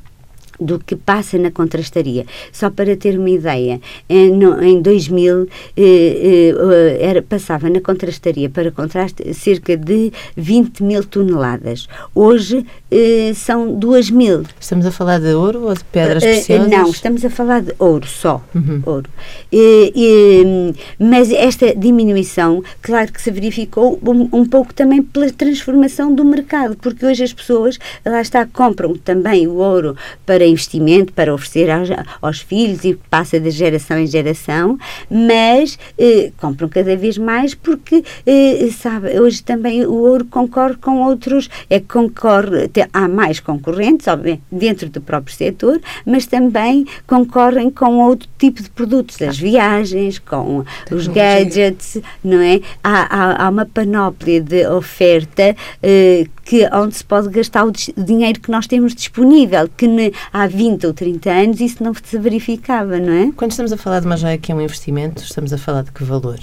do 0.59 0.79
que 0.79 0.95
passa 0.95 1.37
na 1.37 1.51
contrastaria. 1.51 2.25
Só 2.51 2.69
para 2.69 2.95
ter 2.95 3.17
uma 3.17 3.29
ideia, 3.29 3.79
em, 4.09 4.31
no, 4.31 4.61
em 4.61 4.81
2000 4.81 5.47
eh, 5.77 5.81
eh, 5.81 6.97
era, 6.99 7.21
passava 7.21 7.69
na 7.69 7.81
contrastaria 7.81 8.49
para 8.49 8.71
contraste 8.71 9.33
cerca 9.33 9.75
de 9.77 10.11
20 10.35 10.83
mil 10.83 11.03
toneladas. 11.03 11.87
Hoje 12.13 12.65
eh, 12.91 13.31
são 13.35 13.73
2 13.73 14.09
mil. 14.09 14.43
Estamos 14.59 14.85
a 14.85 14.91
falar 14.91 15.19
de 15.19 15.33
ouro 15.33 15.63
ou 15.63 15.73
de 15.73 15.83
pedras 15.85 16.23
eh, 16.23 16.29
eh, 16.29 16.33
preciosas? 16.35 16.71
não, 16.71 16.89
estamos 16.89 17.25
a 17.25 17.29
falar 17.29 17.61
de 17.61 17.73
ouro 17.79 18.07
só. 18.07 18.43
Uhum. 18.53 18.81
Ouro. 18.85 19.09
Eh, 19.51 20.73
mas 20.97 21.31
esta 21.31 21.75
diminuição, 21.75 22.63
claro 22.81 23.11
que 23.11 23.21
se 23.21 23.31
verificou 23.31 23.99
um, 24.05 24.39
um 24.39 24.45
pouco 24.45 24.73
também 24.73 25.01
pela 25.01 25.31
transformação 25.31 26.13
do 26.13 26.25
mercado, 26.25 26.75
porque 26.77 27.05
hoje 27.05 27.23
as 27.23 27.33
pessoas, 27.33 27.77
lá 28.05 28.21
está, 28.21 28.45
compram 28.45 28.95
também 28.95 29.47
o 29.47 29.55
ouro 29.55 29.95
para 30.25 30.45
investimento 30.49 31.13
para 31.13 31.33
oferecer 31.33 31.69
aos, 31.69 31.89
aos, 32.21 32.39
filhos 32.39 32.83
e 32.83 32.95
passa 33.09 33.39
de 33.39 33.49
geração 33.51 33.97
em 33.97 34.07
geração, 34.07 34.77
mas 35.09 35.77
eh, 35.97 36.31
compram 36.37 36.67
cada 36.67 36.95
vez 36.95 37.17
mais 37.17 37.53
porque, 37.53 38.03
eh, 38.25 38.69
sabe, 38.71 39.19
hoje 39.19 39.43
também 39.43 39.85
o 39.85 39.93
ouro 39.93 40.25
concorre 40.25 40.75
com 40.75 41.01
outros, 41.03 41.49
é 41.69 41.79
concorre, 41.79 42.69
há 42.93 43.07
mais 43.07 43.39
concorrentes, 43.39 44.07
obviamente, 44.07 44.43
dentro 44.51 44.89
do 44.89 45.01
próprio 45.01 45.35
setor, 45.35 45.79
mas 46.05 46.25
também 46.25 46.85
concorrem 47.07 47.69
com 47.69 47.99
outro 47.99 48.27
tipo 48.37 48.61
de 48.61 48.69
produtos, 48.69 49.21
as 49.21 49.37
viagens, 49.37 50.19
com 50.19 50.63
os 50.91 51.07
gadgets, 51.07 51.97
não 52.23 52.41
é? 52.41 52.61
Há, 52.83 53.15
há, 53.15 53.45
há 53.45 53.49
uma 53.49 53.65
panóplia 53.65 54.41
de 54.41 54.65
oferta 54.67 55.55
eh, 55.81 56.25
que, 56.49 56.67
onde 56.73 56.95
se 56.95 57.03
pode 57.03 57.29
gastar 57.29 57.63
o 57.63 57.71
dinheiro 57.95 58.39
que 58.39 58.49
nós 58.49 58.65
temos 58.65 58.95
disponível, 58.95 59.69
que 59.77 59.87
ne, 59.87 60.11
há 60.33 60.47
20 60.47 60.87
ou 60.87 60.93
30 60.93 61.29
anos 61.29 61.61
isso 61.61 61.83
não 61.83 61.93
se 61.93 62.17
verificava, 62.17 62.97
não 62.97 63.13
é? 63.13 63.31
Quando 63.35 63.51
estamos 63.51 63.71
a 63.71 63.77
falar 63.77 63.99
de 63.99 64.07
uma 64.07 64.17
joia 64.17 64.35
que 64.35 64.51
é 64.51 64.55
um 64.55 64.59
investimento, 64.59 65.21
estamos 65.21 65.53
a 65.53 65.59
falar 65.59 65.83
de 65.83 65.91
que 65.91 66.03
valor? 66.03 66.39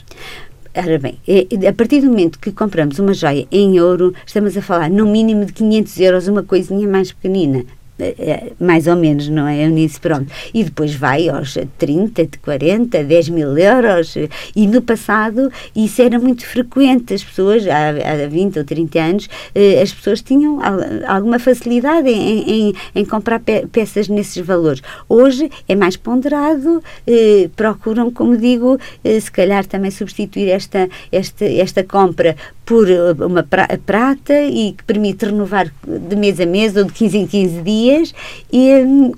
Ora 0.77 0.99
bem, 1.01 1.19
é, 1.27 1.67
a 1.67 1.73
partir 1.73 2.03
do 2.03 2.07
momento 2.07 2.39
que 2.39 2.53
compramos 2.53 3.01
uma 3.01 3.13
joia 3.13 3.49
em 3.51 3.81
ouro, 3.81 4.15
estamos 4.25 4.57
a 4.57 4.63
falar 4.63 4.89
no 4.91 5.07
mínimo 5.07 5.45
de 5.45 5.53
500 5.53 5.99
euros, 5.99 6.29
uma 6.29 6.45
coisinha 6.45 6.87
mais 6.87 7.11
pequenina. 7.11 7.65
É, 7.99 8.15
é, 8.19 8.53
mais 8.61 8.87
ou 8.87 8.95
menos, 8.95 9.29
não 9.29 9.49
é? 9.49 9.65
Eunice, 9.65 9.99
pronto. 9.99 10.31
E 10.53 10.63
depois 10.63 10.95
vai 10.95 11.29
aos 11.29 11.57
30, 11.79 12.29
40, 12.43 13.03
10 13.03 13.29
mil 13.31 13.57
euros. 13.57 14.15
E 14.55 14.67
no 14.67 14.83
passado 14.83 15.51
isso 15.75 16.03
era 16.03 16.19
muito 16.19 16.45
frequente. 16.47 17.15
As 17.15 17.25
pessoas, 17.25 17.67
há, 17.67 17.89
há 17.89 18.29
20 18.29 18.59
ou 18.59 18.65
30 18.65 18.99
anos, 19.01 19.29
eh, 19.55 19.81
as 19.81 19.93
pessoas 19.93 20.21
tinham 20.21 20.59
alguma 21.07 21.39
facilidade 21.39 22.09
em, 22.09 22.69
em, 22.69 22.75
em 22.95 23.05
comprar 23.05 23.41
pe 23.41 23.67
peças 23.67 24.09
nesses 24.09 24.45
valores. 24.45 24.83
Hoje 25.09 25.51
é 25.69 25.75
mais 25.75 25.97
ponderado, 25.97 26.83
eh, 27.07 27.49
procuram, 27.57 28.11
como 28.11 28.37
digo, 28.37 28.79
eh, 29.03 29.19
se 29.21 29.31
calhar 29.31 29.65
também 29.67 29.91
substituir 29.91 30.49
esta, 30.49 30.89
esta, 31.11 31.45
esta 31.45 31.83
compra 31.83 32.37
por 32.67 32.91
eh, 32.91 33.13
uma 33.13 33.45
prata 33.45 34.43
e 34.43 34.73
que 34.73 34.83
permite 34.83 35.25
renovar 35.25 35.73
de 35.87 36.17
mês 36.17 36.41
a 36.41 36.45
mês 36.45 36.77
ou 36.77 36.83
de 36.83 36.93
15 36.93 37.19
em 37.19 37.27
15 37.27 37.63
dias. 37.63 38.15
E, 38.53 38.69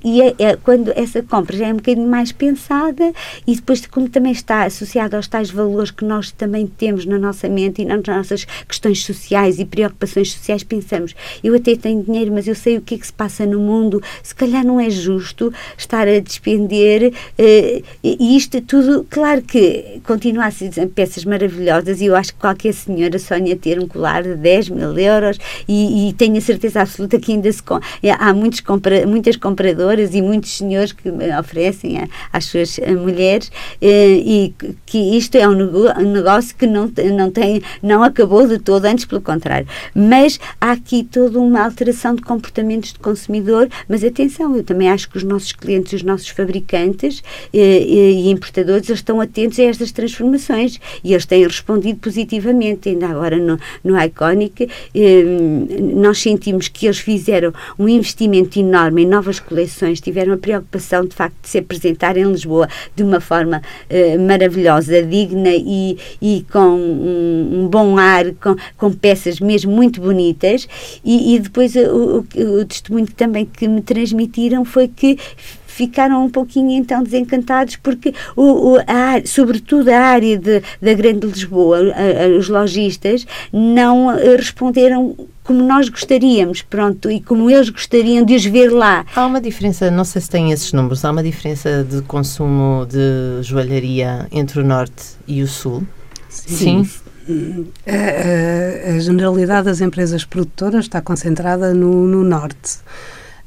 e 0.04 0.20
é, 0.20 0.34
é, 0.38 0.56
quando 0.56 0.92
essa 0.94 1.22
compra 1.22 1.56
já 1.56 1.68
é 1.68 1.72
um 1.72 1.76
bocadinho 1.76 2.06
mais 2.06 2.30
pensada 2.30 3.10
e 3.46 3.56
depois 3.56 3.86
como 3.86 4.06
também 4.08 4.32
está 4.32 4.64
associada 4.64 5.16
aos 5.16 5.26
tais 5.26 5.50
valores 5.50 5.90
que 5.90 6.04
nós 6.04 6.30
também 6.30 6.66
temos 6.66 7.06
na 7.06 7.18
nossa 7.18 7.48
mente 7.48 7.80
e 7.80 7.86
nas 7.86 8.02
nossas 8.02 8.46
questões 8.68 9.02
sociais 9.02 9.58
e 9.58 9.64
preocupações 9.64 10.32
sociais, 10.32 10.62
pensamos, 10.62 11.14
eu 11.42 11.54
até 11.54 11.74
tenho 11.74 12.02
dinheiro, 12.02 12.32
mas 12.32 12.46
eu 12.46 12.54
sei 12.54 12.76
o 12.76 12.82
que 12.82 12.96
é 12.96 12.98
que 12.98 13.06
se 13.06 13.12
passa 13.12 13.46
no 13.46 13.58
mundo, 13.58 14.02
se 14.22 14.34
calhar 14.34 14.64
não 14.64 14.78
é 14.78 14.90
justo 14.90 15.52
estar 15.76 16.06
a 16.06 16.18
despender 16.18 17.12
uh, 17.12 17.84
e 18.04 18.36
isto 18.36 18.60
tudo, 18.60 19.06
claro 19.08 19.40
que 19.40 20.00
continua 20.04 20.46
a 20.46 20.86
peças 20.94 21.24
maravilhosas 21.24 22.00
e 22.00 22.06
eu 22.06 22.14
acho 22.14 22.34
que 22.34 22.40
qualquer 22.40 22.74
senhora 22.74 23.18
só 23.18 23.37
sonha 23.38 23.56
ter 23.56 23.78
um 23.78 23.86
colar 23.86 24.22
de 24.22 24.34
10 24.34 24.70
mil 24.70 24.98
euros 24.98 25.38
e, 25.66 26.08
e 26.08 26.12
tenho 26.12 26.36
a 26.36 26.40
certeza 26.40 26.80
absoluta 26.80 27.18
que 27.18 27.32
ainda 27.32 27.50
se, 27.50 27.62
há 28.18 28.34
muitos 28.34 28.60
compra, 28.60 29.06
muitas 29.06 29.36
compradoras 29.36 30.14
e 30.14 30.20
muitos 30.20 30.56
senhores 30.56 30.92
que 30.92 31.08
oferecem 31.38 31.98
a, 31.98 32.08
às 32.32 32.46
suas 32.46 32.78
eh, 32.78 32.92
mulheres 32.92 33.50
eh, 33.80 34.20
e 34.24 34.54
que 34.84 34.98
isto 35.16 35.36
é 35.36 35.48
um, 35.48 35.54
negócio 36.12 36.54
que 36.56 36.66
não, 36.66 36.90
não, 37.16 37.30
tem, 37.30 37.62
não 37.82 38.02
acabou 38.02 38.46
de 38.46 38.58
todo, 38.58 38.84
antes 38.84 39.04
pelo 39.04 39.20
contrário. 39.20 39.66
Mas 39.94 40.40
há 40.60 40.72
aqui 40.72 41.04
toda 41.04 41.38
uma 41.38 41.64
alteração 41.64 42.14
de 42.14 42.22
comportamentos 42.22 42.92
de 42.92 42.98
consumidor, 42.98 43.68
mas 43.88 44.02
atenção, 44.02 44.56
eu 44.56 44.64
também 44.64 44.88
acho 44.88 45.08
que 45.08 45.16
os 45.16 45.22
nossos 45.22 45.52
clientes, 45.52 45.92
os 45.92 46.02
nossos 46.02 46.28
fabricantes 46.28 47.22
eh, 47.52 47.82
e 47.82 48.30
importadores, 48.30 48.88
eles 48.88 49.00
estão 49.00 49.20
atentos 49.20 49.58
a 49.58 49.64
estas 49.64 49.92
transformações 49.92 50.80
e 51.04 51.12
eles 51.12 51.26
têm 51.26 51.44
respondido 51.44 51.98
positivamente. 51.98 52.88
Ainda 52.88 53.08
agora 53.08 53.27
agora 53.28 53.38
no, 53.38 53.58
no 53.84 54.02
Iconic, 54.02 54.68
eh, 54.94 55.22
nós 55.94 56.18
sentimos 56.18 56.68
que 56.68 56.86
eles 56.86 56.98
fizeram 56.98 57.52
um 57.78 57.88
investimento 57.88 58.58
enorme 58.58 59.02
em 59.02 59.06
novas 59.06 59.38
coleções, 59.38 60.00
tiveram 60.00 60.32
a 60.32 60.36
preocupação 60.36 61.04
de 61.04 61.14
facto 61.14 61.36
de 61.42 61.48
se 61.48 61.58
apresentar 61.58 62.16
em 62.16 62.24
Lisboa 62.24 62.68
de 62.96 63.02
uma 63.02 63.20
forma 63.20 63.62
eh, 63.88 64.16
maravilhosa, 64.18 65.02
digna 65.02 65.50
e, 65.54 65.98
e 66.20 66.44
com 66.50 66.58
um, 66.58 67.62
um, 67.62 67.68
bom 67.68 67.98
ar, 67.98 68.32
com, 68.34 68.56
com 68.76 68.92
peças 68.92 69.40
mesmo 69.40 69.70
muito 69.70 70.00
bonitas. 70.00 70.66
E, 71.04 71.34
e 71.34 71.38
depois 71.38 71.74
o, 71.76 72.24
o, 72.36 72.60
o 72.60 72.64
testemunho 72.64 73.06
também 73.06 73.44
que 73.44 73.68
me 73.68 73.82
transmitiram 73.82 74.64
foi 74.64 74.88
que 74.88 75.18
ficaram 75.78 76.24
um 76.24 76.28
pouquinho 76.28 76.72
então 76.72 77.04
desencantados 77.04 77.76
porque 77.76 78.12
o, 78.34 78.72
o 78.72 78.78
a, 78.78 79.24
sobretudo 79.24 79.88
a 79.90 79.98
área 79.98 80.36
de, 80.36 80.60
da 80.82 80.92
Grande 80.92 81.24
Lisboa, 81.24 81.78
a, 81.94 82.24
a, 82.24 82.36
os 82.36 82.48
lojistas 82.48 83.24
não 83.52 84.10
eh, 84.10 84.34
responderam 84.36 85.14
como 85.44 85.62
nós 85.62 85.88
gostaríamos, 85.88 86.62
pronto, 86.62 87.10
e 87.10 87.20
como 87.20 87.48
eles 87.48 87.70
gostariam 87.70 88.24
de 88.24 88.34
os 88.34 88.44
ver 88.44 88.70
lá. 88.70 89.06
Há 89.14 89.24
uma 89.24 89.40
diferença, 89.40 89.90
não 89.90 90.04
sei 90.04 90.20
se 90.20 90.28
tem 90.28 90.50
esses 90.50 90.72
números, 90.72 91.04
há 91.04 91.10
uma 91.12 91.22
diferença 91.22 91.86
de 91.88 92.02
consumo 92.02 92.84
de 92.84 93.42
joalharia 93.42 94.26
entre 94.32 94.60
o 94.60 94.64
Norte 94.64 95.04
e 95.26 95.42
o 95.42 95.46
Sul? 95.46 95.84
Sim. 96.28 96.84
Sim. 96.84 97.68
A, 97.86 98.90
a, 98.90 98.96
a, 98.96 98.98
generalidade 98.98 99.66
das 99.66 99.80
empresas 99.80 100.24
produtoras 100.24 100.86
está 100.86 101.00
concentrada 101.00 101.72
no, 101.72 102.06
no 102.06 102.24
Norte. 102.24 102.78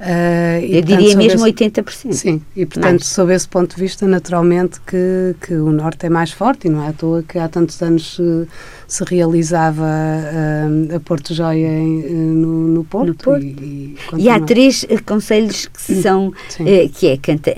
Uh, 0.01 0.59
e, 0.59 0.77
Eu 0.77 0.81
portanto, 0.81 0.99
diria 0.99 1.15
mesmo 1.15 1.45
esse, 1.45 1.53
80%. 1.53 2.13
Sim, 2.13 2.41
e 2.55 2.65
portanto, 2.65 3.01
mais. 3.01 3.05
sob 3.05 3.31
esse 3.31 3.47
ponto 3.47 3.75
de 3.75 3.81
vista, 3.81 4.07
naturalmente 4.07 4.81
que, 4.81 5.35
que 5.39 5.53
o 5.53 5.71
Norte 5.71 6.07
é 6.07 6.09
mais 6.09 6.31
forte 6.31 6.67
e 6.67 6.71
não 6.71 6.83
é 6.83 6.87
à 6.87 6.93
toa 6.93 7.21
que 7.21 7.37
há 7.37 7.47
tantos 7.47 7.79
anos 7.83 8.15
se, 8.15 8.47
se 8.91 9.05
realizava 9.05 9.85
uh, 9.85 10.95
a 10.97 10.99
Porto 10.99 11.33
Joia 11.33 11.65
em, 11.65 11.99
uh, 11.99 12.11
no, 12.11 12.67
no, 12.67 12.83
Porto. 12.83 13.07
No 13.07 13.15
Porto. 13.15 13.45
E, 13.45 13.95
e, 14.17 14.23
e 14.23 14.29
há 14.29 14.37
três 14.37 14.85
conselhos 15.05 15.67
que 15.67 15.93
hum, 15.93 16.01
são, 16.01 16.33
que 16.93 17.07
é 17.07 17.15
Canta, 17.15 17.55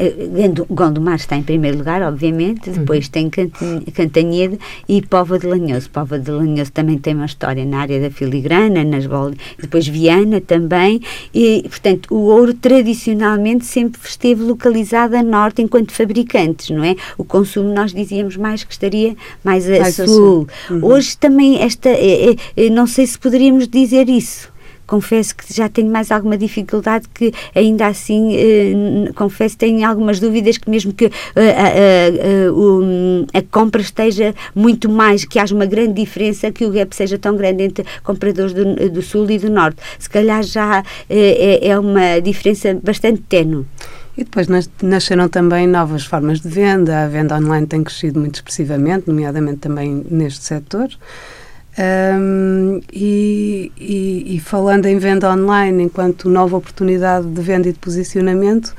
Gondomar 0.69 1.15
está 1.15 1.35
em 1.35 1.41
primeiro 1.41 1.79
lugar, 1.79 2.03
obviamente, 2.03 2.69
uhum. 2.69 2.75
depois 2.75 3.09
tem 3.09 3.31
Cantanhede 3.31 4.59
e 4.87 5.01
Póvoa 5.01 5.39
de 5.39 5.47
Lanhoso. 5.47 5.89
Póvoa 5.89 6.19
de 6.19 6.29
Lanhoso 6.29 6.71
também 6.71 6.99
tem 6.99 7.15
uma 7.15 7.25
história 7.25 7.65
na 7.65 7.79
área 7.79 7.99
da 7.99 8.11
filigrana, 8.11 8.83
nas 8.83 9.07
bolas, 9.07 9.35
depois 9.59 9.87
Viana 9.87 10.39
também, 10.39 11.01
e 11.33 11.65
portanto 11.67 12.13
o 12.13 12.25
ouro 12.25 12.53
tradicionalmente 12.53 13.65
sempre 13.65 13.99
esteve 14.05 14.43
localizado 14.43 15.17
a 15.17 15.23
norte 15.23 15.63
enquanto 15.63 15.93
fabricantes, 15.93 16.69
não 16.69 16.83
é? 16.83 16.95
O 17.17 17.23
consumo 17.23 17.73
nós 17.73 17.91
dizíamos 17.91 18.37
mais 18.37 18.63
que 18.63 18.71
estaria 18.71 19.15
mais 19.43 19.67
a 19.67 19.79
mais 19.79 19.95
sul. 19.95 20.05
sul. 20.05 20.47
Uhum. 20.69 20.85
Hoje 20.85 21.22
também 21.23 21.61
esta, 21.61 21.87
é, 21.87 22.35
é, 22.57 22.69
não 22.69 22.85
sei 22.85 23.07
se 23.07 23.17
poderíamos 23.17 23.65
dizer 23.69 24.09
isso. 24.09 24.51
Confesso 24.85 25.33
que 25.33 25.53
já 25.53 25.69
tenho 25.69 25.89
mais 25.89 26.11
alguma 26.11 26.37
dificuldade 26.37 27.07
que 27.13 27.31
ainda 27.55 27.87
assim 27.87 28.35
eh, 28.35 29.11
confesso 29.15 29.57
tenho 29.57 29.87
algumas 29.87 30.19
dúvidas 30.19 30.57
que 30.57 30.69
mesmo 30.69 30.91
que 30.91 31.09
eh, 31.37 32.51
o, 32.51 33.25
a 33.33 33.41
compra 33.43 33.81
esteja 33.81 34.35
muito 34.53 34.89
mais 34.89 35.23
que 35.23 35.39
haja 35.39 35.55
uma 35.55 35.65
grande 35.65 35.93
diferença 35.93 36.51
que 36.51 36.65
o 36.65 36.69
gap 36.69 36.93
seja 36.93 37.17
tão 37.17 37.37
grande 37.37 37.63
entre 37.63 37.85
compradores 38.03 38.51
do, 38.51 38.89
do 38.89 39.01
sul 39.01 39.31
e 39.31 39.39
do 39.39 39.49
norte. 39.49 39.77
Se 39.97 40.09
calhar 40.09 40.43
já 40.43 40.83
eh, 41.09 41.59
é, 41.61 41.69
é 41.69 41.79
uma 41.79 42.19
diferença 42.19 42.77
bastante 42.83 43.21
tenue 43.21 43.65
e 44.17 44.23
depois 44.23 44.47
nasceram 44.81 45.27
também 45.27 45.67
novas 45.67 46.05
formas 46.05 46.39
de 46.39 46.47
venda. 46.47 47.03
A 47.03 47.07
venda 47.07 47.35
online 47.35 47.65
tem 47.65 47.83
crescido 47.83 48.19
muito 48.19 48.35
expressivamente, 48.35 49.07
nomeadamente 49.07 49.57
também 49.57 50.05
neste 50.09 50.43
setor. 50.43 50.89
Um, 51.75 52.79
e, 52.91 53.71
e, 53.75 54.35
e, 54.35 54.39
falando 54.39 54.85
em 54.85 54.99
venda 54.99 55.33
online 55.33 55.81
enquanto 55.83 56.29
nova 56.29 56.55
oportunidade 56.55 57.25
de 57.25 57.41
venda 57.41 57.67
e 57.67 57.73
de 57.73 57.79
posicionamento, 57.79 58.75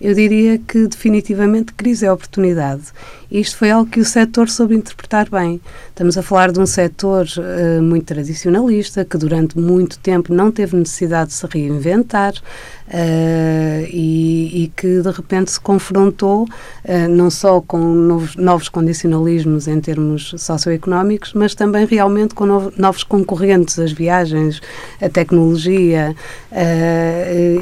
eu 0.00 0.14
diria 0.14 0.56
que 0.58 0.86
definitivamente 0.86 1.74
crise 1.74 2.06
é 2.06 2.12
oportunidade. 2.12 2.82
Isto 3.30 3.58
foi 3.58 3.70
algo 3.70 3.90
que 3.90 3.98
o 3.98 4.04
setor 4.04 4.48
soube 4.48 4.76
interpretar 4.76 5.28
bem. 5.28 5.60
Estamos 5.88 6.16
a 6.16 6.22
falar 6.22 6.52
de 6.52 6.60
um 6.60 6.66
setor 6.66 7.26
uh, 7.38 7.82
muito 7.82 8.06
tradicionalista, 8.06 9.04
que 9.04 9.18
durante 9.18 9.58
muito 9.58 9.98
tempo 9.98 10.32
não 10.32 10.52
teve 10.52 10.76
necessidade 10.76 11.30
de 11.30 11.34
se 11.34 11.46
reinventar 11.46 12.32
uh, 12.32 13.86
e, 13.90 14.64
e, 14.64 14.72
que 14.76 15.02
de 15.02 15.10
repente 15.10 15.50
se 15.50 15.58
confrontou 15.58 16.44
uh, 16.44 17.08
não 17.10 17.28
só 17.28 17.60
com 17.60 17.78
novos, 17.78 18.36
novos, 18.36 18.68
condicionalismos 18.68 19.66
em 19.66 19.80
termos 19.80 20.32
socioeconómicos, 20.38 21.32
mas 21.34 21.54
também 21.54 21.84
realmente 21.84 22.32
com 22.32 22.46
novos 22.76 23.02
concorrentes, 23.02 23.78
as 23.78 23.90
viagens, 23.90 24.60
a 25.00 25.08
tecnologia, 25.08 26.14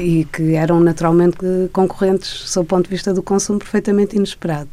e 0.01 0.27
que 0.31 0.55
eram 0.55 0.79
naturalmente 0.79 1.37
concorrentes, 1.71 2.27
sob 2.27 2.65
o 2.65 2.67
ponto 2.67 2.85
de 2.85 2.91
vista 2.91 3.13
do 3.13 3.21
consumo, 3.23 3.59
perfeitamente 3.59 4.15
inesperado 4.15 4.69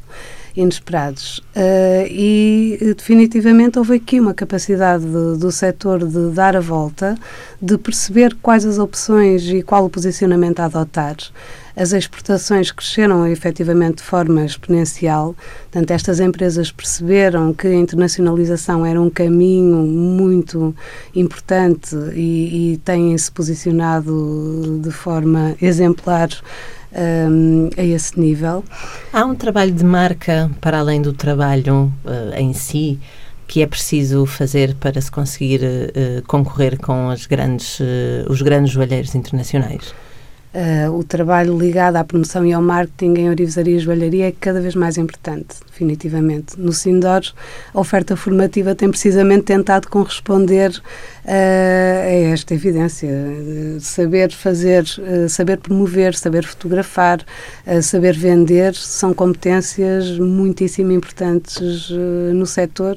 inesperados. 0.56 1.38
Uh, 1.56 2.06
e 2.08 2.94
definitivamente 2.96 3.78
houve 3.78 3.94
aqui 3.94 4.20
uma 4.20 4.34
capacidade 4.34 5.04
de, 5.04 5.38
do 5.38 5.50
setor 5.50 6.06
de 6.06 6.30
dar 6.30 6.56
a 6.56 6.60
volta, 6.60 7.16
de 7.60 7.78
perceber 7.78 8.36
quais 8.40 8.64
as 8.64 8.78
opções 8.78 9.42
e 9.48 9.62
qual 9.62 9.84
o 9.84 9.90
posicionamento 9.90 10.60
a 10.60 10.66
adotar. 10.66 11.16
As 11.74 11.92
exportações 11.92 12.70
cresceram 12.70 13.26
efetivamente 13.26 13.96
de 13.96 14.02
forma 14.02 14.44
exponencial, 14.44 15.34
portanto, 15.62 15.90
estas 15.90 16.20
empresas 16.20 16.70
perceberam 16.70 17.54
que 17.54 17.66
a 17.66 17.74
internacionalização 17.74 18.84
era 18.84 19.00
um 19.00 19.08
caminho 19.08 19.78
muito 19.78 20.74
importante 21.14 21.96
e, 22.14 22.72
e 22.72 22.76
têm-se 22.78 23.32
posicionado 23.32 24.80
de 24.82 24.90
forma 24.90 25.56
exemplar 25.62 26.28
um, 26.94 27.70
a 27.76 27.82
esse 27.82 28.18
nível. 28.18 28.64
Há 29.12 29.24
um 29.24 29.34
trabalho 29.34 29.72
de 29.72 29.84
marca 29.84 30.50
para 30.60 30.78
além 30.78 31.00
do 31.00 31.12
trabalho 31.12 31.92
uh, 32.04 32.34
em 32.36 32.52
si 32.52 32.98
que 33.46 33.60
é 33.60 33.66
preciso 33.66 34.24
fazer 34.24 34.74
para 34.76 34.98
se 35.00 35.10
conseguir 35.10 35.60
uh, 35.62 36.22
concorrer 36.26 36.78
com 36.80 37.10
grandes, 37.26 37.80
uh, 37.80 37.84
os 38.28 38.40
grandes 38.40 38.72
joalheiros 38.72 39.14
internacionais? 39.14 39.94
Uh, 40.54 40.92
o 40.98 41.02
trabalho 41.02 41.58
ligado 41.58 41.96
à 41.96 42.04
promoção 42.04 42.44
e 42.44 42.52
ao 42.52 42.60
marketing 42.60 43.14
em 43.20 43.30
orivesaria 43.30 43.76
e 43.76 43.78
joalharia 43.78 44.28
é 44.28 44.32
cada 44.38 44.60
vez 44.60 44.74
mais 44.74 44.98
importante, 44.98 45.56
definitivamente. 45.66 46.60
No 46.60 46.74
Sindor, 46.74 47.22
a 47.72 47.80
oferta 47.80 48.14
formativa 48.16 48.74
tem 48.74 48.90
precisamente 48.90 49.44
tentado 49.44 49.88
corresponder 49.88 50.70
uh, 50.70 51.26
a 51.26 52.32
esta 52.32 52.52
evidência. 52.52 53.08
Uh, 53.08 53.80
saber 53.80 54.30
fazer, 54.30 54.84
saber 55.30 55.56
promover, 55.56 56.14
saber 56.14 56.44
fotografar, 56.44 57.24
saber 57.82 58.14
vender 58.14 58.74
são 58.74 59.14
competências 59.14 60.18
muitíssimo 60.18 60.92
importantes 60.92 61.90
no 62.34 62.44
setor 62.44 62.96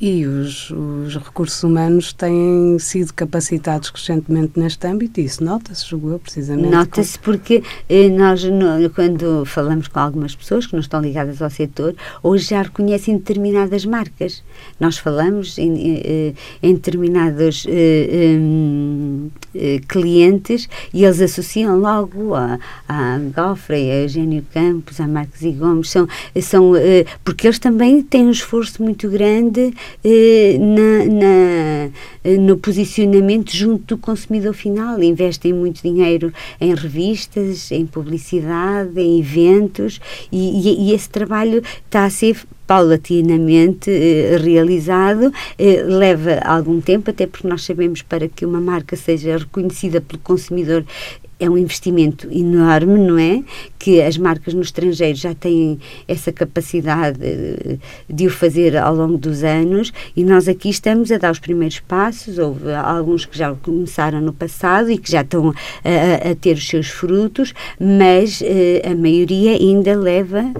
e 0.00 0.26
os, 0.26 0.70
os, 0.70 1.16
recursos 1.16 1.62
humanos 1.62 2.12
têm 2.12 2.78
sido 2.78 3.12
capacitados 3.12 3.90
crescentemente 3.90 4.58
neste 4.58 4.86
âmbito 4.86 5.20
e 5.20 5.24
isso 5.24 5.42
nota-se, 5.42 5.86
julgo 5.86 6.10
eu, 6.10 6.18
precisamente. 6.18 6.70
Nota-se 6.70 7.18
porque 7.18 7.62
eh, 7.88 8.08
nós, 8.08 8.44
no, 8.44 8.88
quando 8.90 9.44
falamos 9.44 9.88
com 9.88 9.98
algumas 9.98 10.36
pessoas 10.36 10.66
que 10.66 10.72
não 10.72 10.80
estão 10.80 11.00
ligadas 11.00 11.42
ao 11.42 11.50
setor, 11.50 11.94
hoje 12.22 12.50
já 12.50 12.62
reconhecem 12.62 13.16
determinadas 13.16 13.84
marcas. 13.84 14.42
Nós 14.78 14.98
falamos 14.98 15.58
em, 15.58 15.72
em, 15.72 16.02
eh, 16.04 16.32
em 16.62 16.74
determinados 16.74 17.66
eh, 17.68 18.38
clientes 19.88 20.68
e 20.92 21.04
eles 21.04 21.20
associam 21.20 21.78
logo 21.78 22.34
a, 22.34 22.58
a 22.88 23.18
Gofrey, 23.34 23.90
a 23.90 24.02
Eugênio 24.02 24.44
Campos, 24.52 25.00
a 25.00 25.06
Marcos 25.06 25.42
e 25.42 25.52
Gomes, 25.52 25.90
são, 25.90 26.08
são, 26.40 26.76
eh, 26.76 27.04
porque 27.24 27.46
eles 27.46 27.58
também 27.58 28.02
têm 28.02 28.26
um 28.26 28.30
esforço 28.30 28.82
muito 28.82 29.08
grande 29.08 29.72
eh, 30.04 30.56
na, 30.58 31.04
na, 31.04 31.90
eh, 32.24 32.36
no 32.38 32.56
posicionamento 32.56 33.54
junto 33.54 33.96
do 33.96 33.98
consumidor 33.98 34.54
final. 34.54 35.02
Investem 35.02 35.52
muito 35.52 35.82
dinheiro 35.82 36.32
em 36.60 36.74
revistas, 36.74 37.70
em 37.70 37.86
publicidade, 37.86 39.00
em 39.00 39.20
eventos 39.20 40.00
e, 40.30 40.68
e, 40.68 40.90
e 40.90 40.94
esse 40.94 41.08
trabalho 41.08 41.62
está 41.86 42.04
a 42.04 42.10
ser 42.10 42.36
paulatinamente 42.68 43.90
eh, 43.90 44.36
realizado, 44.36 45.32
eh, 45.58 45.82
leva 45.82 46.38
algum 46.44 46.82
tempo, 46.82 47.10
até 47.10 47.26
porque 47.26 47.48
nós 47.48 47.64
sabemos 47.64 48.02
para 48.02 48.28
que 48.28 48.44
uma 48.44 48.60
marca 48.60 48.94
seja 48.94 49.38
reconhecida 49.38 50.02
pelo 50.02 50.20
consumidor 50.20 50.84
é 51.40 51.48
um 51.48 51.56
investimento 51.56 52.28
enorme, 52.32 52.98
não 52.98 53.18
é? 53.18 53.42
Que 53.78 54.02
as 54.02 54.18
marcas 54.18 54.54
no 54.54 54.60
estrangeiro 54.60 55.16
já 55.16 55.34
têm 55.34 55.78
essa 56.06 56.32
capacidade 56.32 57.18
de 58.08 58.26
o 58.26 58.30
fazer 58.30 58.76
ao 58.76 58.94
longo 58.94 59.16
dos 59.16 59.44
anos 59.44 59.92
e 60.16 60.24
nós 60.24 60.48
aqui 60.48 60.68
estamos 60.68 61.12
a 61.12 61.18
dar 61.18 61.30
os 61.30 61.38
primeiros 61.38 61.78
passos. 61.78 62.38
Houve 62.38 62.72
alguns 62.72 63.24
que 63.24 63.38
já 63.38 63.54
começaram 63.54 64.20
no 64.20 64.32
passado 64.32 64.90
e 64.90 64.98
que 64.98 65.10
já 65.10 65.20
estão 65.20 65.54
a, 65.84 66.30
a 66.30 66.34
ter 66.34 66.56
os 66.56 66.66
seus 66.66 66.88
frutos, 66.88 67.54
mas 67.78 68.42
eh, 68.42 68.82
a 68.84 68.94
maioria 68.94 69.52
ainda 69.52 69.94
leva 69.96 70.52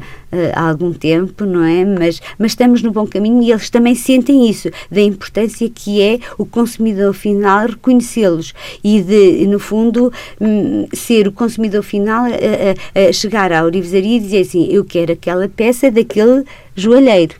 há 0.54 0.68
algum 0.68 0.92
tempo, 0.92 1.44
não 1.44 1.64
é? 1.64 1.84
Mas, 1.84 2.20
mas 2.38 2.52
estamos 2.52 2.82
no 2.82 2.90
bom 2.90 3.06
caminho 3.06 3.42
e 3.42 3.50
eles 3.50 3.70
também 3.70 3.94
sentem 3.94 4.48
isso, 4.48 4.70
da 4.90 5.00
importância 5.00 5.68
que 5.68 6.02
é 6.02 6.18
o 6.36 6.44
consumidor 6.44 7.14
final 7.14 7.66
reconhecê-los 7.66 8.52
e 8.82 9.00
de, 9.02 9.46
no 9.46 9.58
fundo, 9.58 10.12
hum, 10.40 10.86
ser 10.92 11.28
o 11.28 11.32
consumidor 11.32 11.82
final 11.82 12.24
a, 12.24 12.28
a, 12.28 13.08
a 13.08 13.12
chegar 13.12 13.52
à 13.52 13.64
orivesaria 13.64 14.16
e 14.16 14.20
dizer 14.20 14.40
assim, 14.40 14.68
eu 14.70 14.84
quero 14.84 15.12
aquela 15.12 15.48
peça 15.48 15.90
daquele 15.90 16.44
joalheiro 16.74 17.34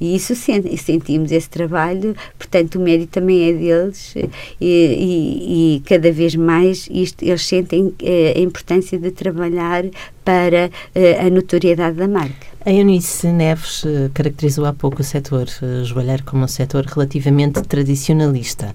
e 0.00 0.16
isso 0.16 0.34
sentimos 0.34 1.30
esse 1.30 1.48
trabalho, 1.48 2.16
portanto 2.38 2.76
o 2.76 2.80
mérito 2.80 3.12
também 3.12 3.50
é 3.50 3.52
deles 3.52 4.14
e, 4.16 4.30
e, 4.60 5.76
e 5.76 5.80
cada 5.80 6.10
vez 6.10 6.34
mais 6.34 6.88
isto, 6.90 7.22
eles 7.22 7.46
sentem 7.46 7.92
eh, 8.02 8.32
a 8.34 8.40
importância 8.40 8.98
de 8.98 9.10
trabalhar 9.10 9.84
para 10.24 10.70
eh, 10.94 11.20
a 11.20 11.28
notoriedade 11.28 11.98
da 11.98 12.08
marca. 12.08 12.46
A 12.64 12.72
Eunice 12.72 13.26
Neves 13.26 13.84
eh, 13.84 14.10
caracterizou 14.14 14.64
há 14.64 14.72
pouco 14.72 15.02
o 15.02 15.04
setor 15.04 15.46
joalheiro 15.84 16.24
como 16.24 16.44
um 16.44 16.48
setor 16.48 16.86
relativamente 16.86 17.60
tradicionalista. 17.62 18.74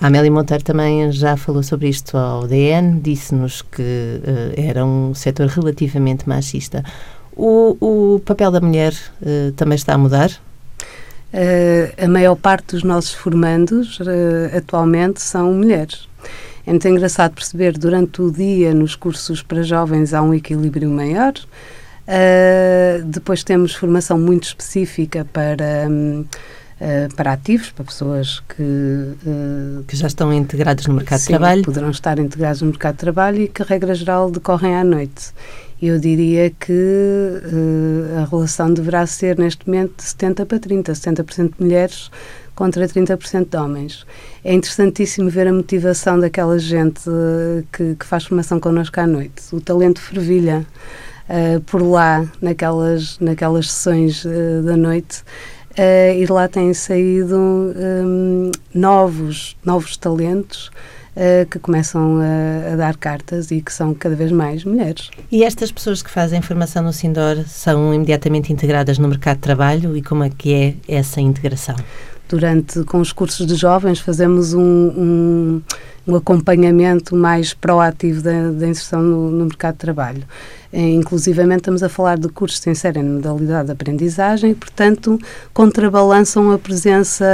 A 0.00 0.08
Amélia 0.08 0.30
Monteiro 0.30 0.64
também 0.64 1.10
já 1.12 1.36
falou 1.36 1.62
sobre 1.62 1.88
isto 1.88 2.18
ao 2.18 2.46
DN, 2.46 3.00
disse-nos 3.00 3.62
que 3.62 4.20
era 4.54 4.84
um 4.84 5.14
setor 5.14 5.46
relativamente 5.46 6.28
machista. 6.28 6.84
O, 7.36 7.76
o 8.16 8.20
papel 8.20 8.50
da 8.50 8.60
mulher 8.60 8.94
uh, 9.20 9.52
também 9.52 9.76
está 9.76 9.94
a 9.94 9.98
mudar? 9.98 10.30
Uh, 11.36 11.92
a 12.02 12.08
maior 12.08 12.34
parte 12.34 12.74
dos 12.74 12.82
nossos 12.82 13.12
formandos 13.12 14.00
uh, 14.00 14.56
atualmente 14.56 15.20
são 15.20 15.52
mulheres. 15.52 16.08
É 16.66 16.70
muito 16.70 16.88
engraçado 16.88 17.34
perceber 17.34 17.76
durante 17.76 18.22
o 18.22 18.32
dia 18.32 18.72
nos 18.72 18.96
cursos 18.96 19.42
para 19.42 19.62
jovens 19.62 20.14
há 20.14 20.22
um 20.22 20.32
equilíbrio 20.32 20.88
maior. 20.88 21.34
Uh, 22.08 23.04
depois 23.04 23.44
temos 23.44 23.74
formação 23.74 24.18
muito 24.18 24.44
específica 24.44 25.26
para, 25.30 25.86
um, 25.90 26.24
para 27.14 27.34
ativos, 27.34 27.70
para 27.70 27.84
pessoas 27.84 28.40
que, 28.40 29.84
que 29.86 29.94
já 29.94 30.06
estão 30.06 30.32
integradas 30.32 30.86
no 30.86 30.94
mercado 30.94 31.18
sim, 31.18 31.26
de 31.26 31.38
trabalho. 31.38 31.62
poderão 31.62 31.90
estar 31.90 32.18
integrados 32.18 32.62
no 32.62 32.68
mercado 32.68 32.94
de 32.94 33.00
trabalho 33.00 33.42
e 33.42 33.48
que, 33.48 33.62
regra 33.62 33.94
geral, 33.94 34.30
decorrem 34.30 34.74
à 34.74 34.82
noite 34.82 35.32
eu 35.80 35.98
diria 35.98 36.50
que 36.50 36.72
uh, 36.72 38.18
a 38.22 38.24
relação 38.24 38.72
deverá 38.72 39.06
ser, 39.06 39.38
neste 39.38 39.66
momento, 39.66 39.96
de 39.96 40.04
70 40.04 40.46
para 40.46 40.58
30, 40.58 40.92
70% 40.92 41.54
de 41.56 41.62
mulheres 41.62 42.10
contra 42.54 42.88
30% 42.88 43.50
de 43.50 43.56
homens. 43.58 44.06
É 44.42 44.54
interessantíssimo 44.54 45.28
ver 45.28 45.46
a 45.46 45.52
motivação 45.52 46.18
daquela 46.18 46.58
gente 46.58 47.08
uh, 47.08 47.64
que, 47.70 47.94
que, 47.94 48.06
faz 48.06 48.24
formação 48.24 48.58
connosco 48.58 48.98
à 48.98 49.06
noite. 49.06 49.42
O 49.52 49.60
talento 49.60 50.00
fervilha 50.00 50.66
uh, 51.28 51.60
por 51.62 51.82
lá, 51.82 52.26
naquelas, 52.40 53.18
naquelas 53.20 53.70
sessões 53.70 54.24
da 54.64 54.76
noite. 54.76 55.22
e 55.76 56.24
de 56.24 56.32
lá 56.32 56.48
têm 56.48 56.72
saído 56.72 57.36
um, 57.36 58.50
novos, 58.72 59.58
novos 59.62 59.94
talentos 59.98 60.70
uh, 61.16 61.46
que 61.50 61.58
começam 61.58 62.18
a, 62.20 62.72
a, 62.72 62.76
dar 62.76 62.96
cartas 62.96 63.50
e 63.50 63.60
que 63.60 63.72
são 63.72 63.94
cada 63.94 64.14
vez 64.14 64.30
mais 64.30 64.64
mulheres. 64.64 65.10
E 65.32 65.42
estas 65.42 65.72
pessoas 65.72 66.02
que 66.02 66.10
fazem 66.10 66.42
formação 66.42 66.82
no 66.82 66.92
Sindor 66.92 67.44
são 67.46 67.92
imediatamente 67.92 68.52
integradas 68.52 68.98
no 68.98 69.08
mercado 69.08 69.36
de 69.36 69.42
trabalho 69.42 69.96
e 69.96 70.02
como 70.02 70.22
é 70.22 70.30
que 70.30 70.54
é 70.54 70.74
essa 70.86 71.20
integração? 71.20 71.76
Durante, 72.28 72.82
com 72.84 73.00
os 73.00 73.12
cursos 73.12 73.46
de 73.46 73.54
jovens, 73.54 74.00
fazemos 74.00 74.52
um, 74.52 74.60
um, 74.60 75.62
um 76.06 76.14
acompanhamento 76.14 77.16
mais 77.16 77.52
proativo 77.52 78.22
da, 78.22 78.50
da 78.50 78.68
inserção 78.68 79.02
no, 79.02 79.30
no 79.30 79.44
mercado 79.46 79.74
de 79.74 79.80
trabalho. 79.80 80.24
Eh, 80.72 80.90
inclusivamente 80.90 81.60
estamos 81.60 81.82
a 81.82 81.88
falar 81.88 82.18
de 82.18 82.28
cursos 82.28 82.58
que 82.58 82.64
se 82.64 82.70
inserem 82.70 83.02
na 83.02 83.14
modalidade 83.14 83.66
de 83.66 83.72
aprendizagem 83.72 84.50
e, 84.50 84.54
portanto, 84.54 85.18
contrabalançam 85.54 86.50
a 86.52 86.58
presença 86.58 87.24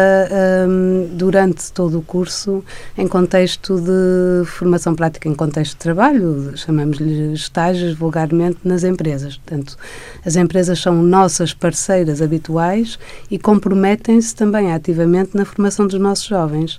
um, 0.69 1.09
durante 1.17 1.73
todo 1.73 1.99
o 1.99 2.03
curso 2.03 2.65
em 2.97 3.09
contexto 3.09 3.81
de 3.81 4.47
formação 4.47 4.95
prática, 4.95 5.29
em 5.29 5.35
contexto 5.35 5.73
de 5.73 5.79
trabalho, 5.79 6.53
chamamos-lhe 6.57 7.33
estágios 7.33 7.95
vulgarmente 7.95 8.59
nas 8.65 8.85
empresas. 8.85 9.37
Portanto, 9.39 9.77
as 10.25 10.37
empresas 10.37 10.79
são 10.81 11.03
nossas 11.03 11.53
parceiras 11.53 12.23
habituais 12.23 12.99
e 13.31 13.39
comprometem-se 13.39 14.35
também 14.35 14.73
ativamente 14.73 15.37
na 15.37 15.45
formação 15.45 15.87
dos 15.87 15.99
nossos 15.99 16.27
jovens. 16.27 16.79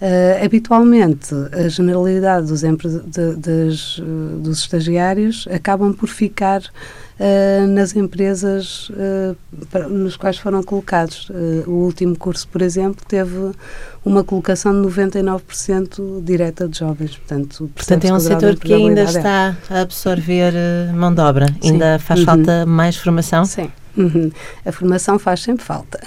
Uh, 0.00 0.44
habitualmente, 0.44 1.34
a 1.52 1.68
generalidade 1.68 2.48
dos, 2.48 2.60
de, 2.60 3.34
des, 3.36 3.96
uh, 3.96 4.38
dos 4.40 4.58
estagiários 4.58 5.48
acabam 5.50 5.94
por 5.94 6.10
ficar 6.10 6.60
uh, 6.60 7.66
nas 7.66 7.96
empresas 7.96 8.92
para, 9.70 9.88
nos 9.88 10.14
quais 10.14 10.36
foram 10.36 10.62
colocados. 10.62 11.30
o 11.66 11.70
último 11.70 12.14
curso, 12.14 12.46
por 12.48 12.60
exemplo, 12.60 13.02
teve 13.08 13.52
uma 14.04 14.22
colocação 14.22 14.72
de 14.72 14.86
99% 14.86 16.22
direta 16.22 16.68
de 16.68 16.78
jovens. 16.78 17.16
Portanto, 17.16 17.70
Portanto 17.74 18.04
é 18.04 18.12
um 18.12 18.20
setor 18.20 18.56
que 18.56 18.74
ainda 18.74 19.02
está 19.04 19.56
a 19.70 19.80
absorver 19.80 20.52
mão 20.94 21.14
de 21.14 21.22
obra. 21.22 21.46
Sim. 21.62 21.72
Ainda 21.72 21.98
faz 21.98 22.20
uhum. 22.20 22.26
falta 22.26 22.66
mais 22.66 22.96
formação? 22.96 23.46
Sim. 23.46 23.70
A 24.64 24.72
formação 24.72 25.18
faz 25.18 25.42
sempre 25.42 25.64
falta. 25.64 26.00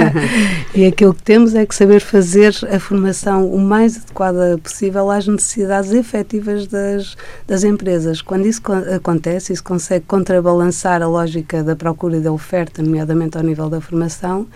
e 0.74 0.86
aquilo 0.86 1.14
que 1.14 1.22
temos 1.22 1.54
é 1.54 1.66
que 1.66 1.74
saber 1.74 2.00
fazer 2.00 2.54
a 2.70 2.78
formação 2.78 3.48
o 3.48 3.58
mais 3.58 3.96
adequada 3.96 4.58
possível 4.62 5.10
às 5.10 5.26
necessidades 5.26 5.92
efetivas 5.92 6.66
das, 6.66 7.16
das 7.46 7.64
empresas. 7.64 8.22
Quando 8.22 8.46
isso 8.46 8.62
acontece, 8.94 9.52
isso 9.52 9.64
consegue 9.64 10.04
contrabalançar 10.06 11.02
a 11.02 11.08
lógica 11.08 11.62
da 11.62 11.74
procura 11.74 12.16
e 12.16 12.20
da 12.20 12.32
oferta, 12.32 12.82
nomeadamente 12.82 13.36
ao 13.36 13.42
nível 13.42 13.68
da 13.68 13.80
formação, 13.80 14.46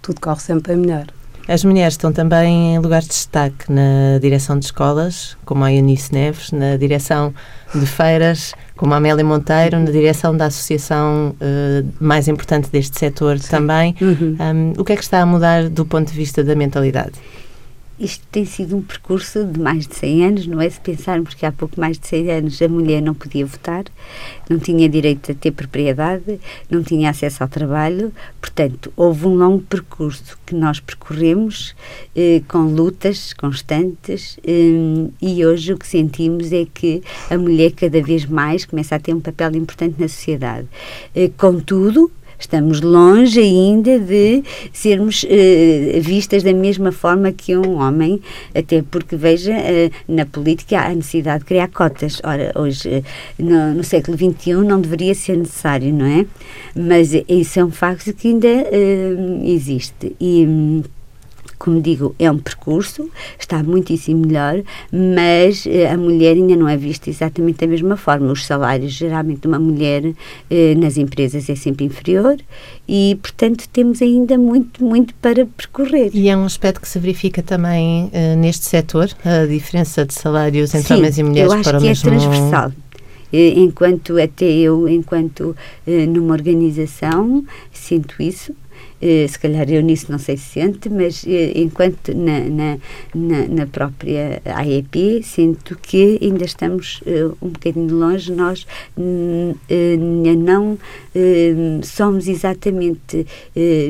tudo 0.00 0.20
corre 0.20 0.40
sempre 0.40 0.76
melhor. 0.76 1.06
As 1.46 1.62
mulheres 1.62 1.94
estão 1.94 2.10
também 2.10 2.74
em 2.74 2.78
lugares 2.78 3.06
de 3.06 3.12
destaque 3.12 3.70
na 3.70 4.18
direção 4.20 4.58
de 4.58 4.64
escolas, 4.64 5.36
como 5.44 5.62
a 5.62 5.72
Eunice 5.72 6.12
Neves, 6.12 6.50
na 6.52 6.76
direção 6.76 7.34
de 7.74 7.84
feiras, 7.84 8.54
como 8.76 8.94
a 8.94 8.96
Amélia 8.96 9.24
Monteiro, 9.24 9.78
na 9.78 9.90
direção 9.90 10.34
da 10.34 10.46
associação 10.46 11.34
uh, 11.34 11.92
mais 12.00 12.28
importante 12.28 12.70
deste 12.70 12.98
setor 12.98 13.38
Sim. 13.38 13.50
também. 13.50 13.94
Uhum. 14.00 14.36
Um, 14.40 14.72
o 14.78 14.84
que 14.84 14.94
é 14.94 14.96
que 14.96 15.02
está 15.02 15.20
a 15.20 15.26
mudar 15.26 15.68
do 15.68 15.84
ponto 15.84 16.10
de 16.10 16.16
vista 16.16 16.42
da 16.42 16.54
mentalidade? 16.54 17.12
Isto 17.98 18.26
tem 18.30 18.44
sido 18.44 18.76
um 18.76 18.82
percurso 18.82 19.44
de 19.44 19.60
mais 19.60 19.86
de 19.86 19.94
100 19.94 20.26
anos, 20.26 20.46
não 20.46 20.60
é? 20.60 20.68
Se 20.68 20.80
pensarmos 20.80 21.34
que 21.34 21.46
há 21.46 21.52
pouco 21.52 21.78
mais 21.80 21.98
de 21.98 22.06
100 22.06 22.30
anos 22.30 22.62
a 22.62 22.68
mulher 22.68 23.00
não 23.00 23.14
podia 23.14 23.46
votar, 23.46 23.84
não 24.48 24.58
tinha 24.58 24.88
direito 24.88 25.32
a 25.32 25.34
ter 25.34 25.52
propriedade, 25.52 26.40
não 26.68 26.82
tinha 26.82 27.10
acesso 27.10 27.42
ao 27.42 27.48
trabalho, 27.48 28.12
portanto, 28.40 28.92
houve 28.96 29.26
um 29.26 29.36
longo 29.36 29.62
percurso 29.62 30.38
que 30.44 30.54
nós 30.54 30.80
percorremos 30.80 31.74
eh, 32.16 32.42
com 32.48 32.64
lutas 32.64 33.32
constantes 33.32 34.38
eh, 34.44 35.08
e 35.22 35.46
hoje 35.46 35.72
o 35.72 35.78
que 35.78 35.86
sentimos 35.86 36.52
é 36.52 36.66
que 36.72 37.02
a 37.30 37.38
mulher 37.38 37.72
cada 37.72 38.02
vez 38.02 38.26
mais 38.26 38.64
começa 38.64 38.96
a 38.96 38.98
ter 38.98 39.14
um 39.14 39.20
papel 39.20 39.54
importante 39.56 39.96
na 39.98 40.08
sociedade. 40.08 40.66
Eh, 41.14 41.30
contudo, 41.36 42.10
Estamos 42.44 42.82
longe 42.82 43.40
ainda 43.40 43.98
de 43.98 44.44
sermos 44.70 45.24
uh, 45.24 46.00
vistas 46.02 46.42
da 46.42 46.52
mesma 46.52 46.92
forma 46.92 47.32
que 47.32 47.56
um 47.56 47.80
homem, 47.80 48.20
até 48.54 48.82
porque, 48.82 49.16
veja, 49.16 49.52
uh, 49.52 49.90
na 50.06 50.26
política 50.26 50.78
há 50.78 50.88
a 50.88 50.94
necessidade 50.94 51.38
de 51.38 51.46
criar 51.46 51.68
cotas. 51.68 52.20
Ora, 52.22 52.52
hoje, 52.54 52.86
uh, 52.88 53.02
no, 53.42 53.74
no, 53.74 53.82
século 53.82 54.14
XXI, 54.16 54.56
não 54.56 54.78
deveria 54.78 55.14
ser 55.14 55.38
necessário, 55.38 55.90
não 55.90 56.04
é? 56.04 56.26
Mas 56.76 57.12
isso 57.26 57.60
é 57.60 57.64
um 57.64 57.70
facto 57.70 58.12
que 58.12 58.28
ainda 58.28 58.48
existe. 59.42 60.14
E. 60.20 60.82
Como 61.64 61.80
digo, 61.80 62.14
é 62.18 62.30
um 62.30 62.36
percurso, 62.36 63.08
está 63.38 63.62
muitíssimo 63.62 64.26
melhor, 64.26 64.62
mas 64.92 65.66
eh, 65.66 65.90
a 65.90 65.96
mulher 65.96 66.34
ainda 66.34 66.54
não 66.56 66.68
é 66.68 66.76
vista 66.76 67.08
exatamente 67.08 67.60
da 67.60 67.66
mesma 67.66 67.96
forma. 67.96 68.30
Os 68.30 68.44
salários, 68.44 68.92
geralmente, 68.92 69.40
de 69.40 69.48
uma 69.48 69.58
mulher 69.58 70.12
eh, 70.50 70.74
nas 70.74 70.98
empresas 70.98 71.48
é 71.48 71.54
sempre 71.54 71.86
inferior 71.86 72.36
e, 72.86 73.18
portanto, 73.22 73.66
temos 73.72 74.02
ainda 74.02 74.36
muito, 74.36 74.84
muito 74.84 75.14
para 75.14 75.46
percorrer. 75.46 76.10
E 76.12 76.28
é 76.28 76.36
um 76.36 76.44
aspecto 76.44 76.82
que 76.82 76.88
se 76.88 76.98
verifica 76.98 77.42
também 77.42 78.10
eh, 78.12 78.36
neste 78.36 78.66
setor, 78.66 79.08
a 79.24 79.46
diferença 79.46 80.04
de 80.04 80.12
salários 80.12 80.74
entre 80.74 80.88
Sim, 80.88 80.94
homens 80.96 81.16
e 81.16 81.22
mulheres 81.22 81.50
eu 81.50 81.58
acho 81.58 81.70
para 81.70 81.78
que 81.78 81.84
o 81.84 81.86
é 81.86 81.88
mesmo... 81.88 82.10
transversal 82.10 82.72
enquanto 83.36 84.16
até 84.20 84.44
eu, 84.44 84.88
enquanto 84.88 85.56
numa 86.08 86.34
organização, 86.34 87.44
sinto 87.72 88.22
isso, 88.22 88.52
eh, 88.52 88.63
se 89.28 89.38
calhar 89.38 89.68
eu 89.70 89.82
nisso 89.82 90.10
não 90.10 90.18
sei 90.18 90.36
se 90.36 90.44
sente, 90.44 90.88
mas 90.88 91.24
eh, 91.26 91.52
enquanto 91.56 92.14
na, 92.16 92.40
na, 92.40 93.48
na, 93.48 93.66
própria 93.66 94.40
AEP 94.44 95.22
sinto 95.22 95.76
que 95.76 96.18
ainda 96.22 96.44
estamos 96.44 97.00
eh, 97.06 97.26
um 97.42 97.48
bocadinho 97.48 97.94
longe, 97.94 98.32
nós 98.32 98.66
não 98.96 100.78
somos 101.82 102.28
exatamente 102.28 103.26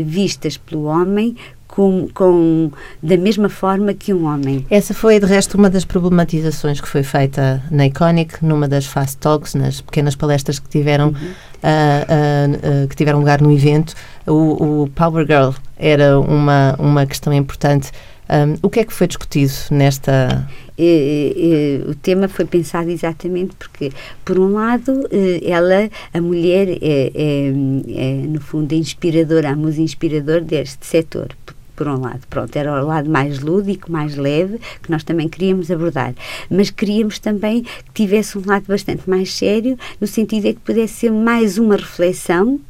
vistas 0.04 0.56
pelo 0.56 0.84
homem 0.84 1.36
com, 1.74 2.06
com, 2.14 2.70
da 3.02 3.16
mesma 3.16 3.48
forma 3.48 3.92
que 3.92 4.14
um 4.14 4.26
homem. 4.26 4.64
Essa 4.70 4.94
foi, 4.94 5.18
de 5.18 5.26
resto, 5.26 5.58
uma 5.58 5.68
das 5.68 5.84
problematizações 5.84 6.80
que 6.80 6.88
foi 6.88 7.02
feita 7.02 7.60
na 7.70 7.86
Iconic, 7.86 8.44
numa 8.44 8.68
das 8.68 8.86
Fast 8.86 9.18
Talks, 9.18 9.54
nas 9.54 9.80
pequenas 9.80 10.14
palestras 10.14 10.60
que 10.60 10.68
tiveram, 10.68 11.08
uhum. 11.08 11.14
uh, 11.14 11.24
uh, 11.24 12.84
uh, 12.84 12.88
que 12.88 12.94
tiveram 12.94 13.18
lugar 13.18 13.40
no 13.40 13.50
evento. 13.50 13.94
O, 14.24 14.82
o, 14.82 14.90
Power 14.90 15.26
Girl 15.26 15.50
era 15.76 16.18
uma, 16.20 16.76
uma 16.78 17.04
questão 17.06 17.32
importante. 17.32 17.90
Um, 18.30 18.56
o 18.62 18.70
que 18.70 18.80
é 18.80 18.84
que 18.84 18.92
foi 18.92 19.06
discutido 19.06 19.52
nesta 19.70 20.48
e, 20.78 21.82
e, 21.86 21.90
o 21.90 21.94
tema 21.94 22.26
foi 22.26 22.46
pensado 22.46 22.88
exatamente 22.88 23.54
porque, 23.56 23.92
por 24.24 24.38
um 24.38 24.54
lado, 24.54 25.06
eh, 25.12 25.40
ela, 25.44 25.88
a 26.12 26.20
mulher, 26.20 26.68
é, 26.68 27.12
é, 27.14 27.48
é 27.94 28.12
no 28.26 28.40
fundo 28.40 28.72
inspiradora, 28.72 29.50
a 29.50 29.56
musa 29.56 29.80
inspiradora 29.80 30.40
deste 30.40 30.84
setor 30.84 31.28
por 31.74 31.88
um 31.88 32.00
lado. 32.00 32.20
Pronto, 32.28 32.54
era 32.56 32.82
o 32.82 32.86
lado 32.86 33.10
mais 33.10 33.40
lúdico, 33.40 33.90
mais 33.90 34.16
leve, 34.16 34.60
que 34.82 34.90
nós 34.90 35.04
também 35.04 35.28
queríamos 35.28 35.70
abordar. 35.70 36.14
Mas 36.50 36.70
queríamos 36.70 37.18
também 37.18 37.62
que 37.62 38.04
tivesse 38.04 38.38
um 38.38 38.42
lado 38.44 38.64
bastante 38.66 39.08
mais 39.08 39.32
sério, 39.32 39.78
no 40.00 40.06
sentido 40.06 40.44
de 40.44 40.54
que 40.54 40.60
pudesse 40.60 40.94
ser 40.94 41.12
mais 41.12 41.58
uma 41.58 41.76
reflexão 41.76 42.60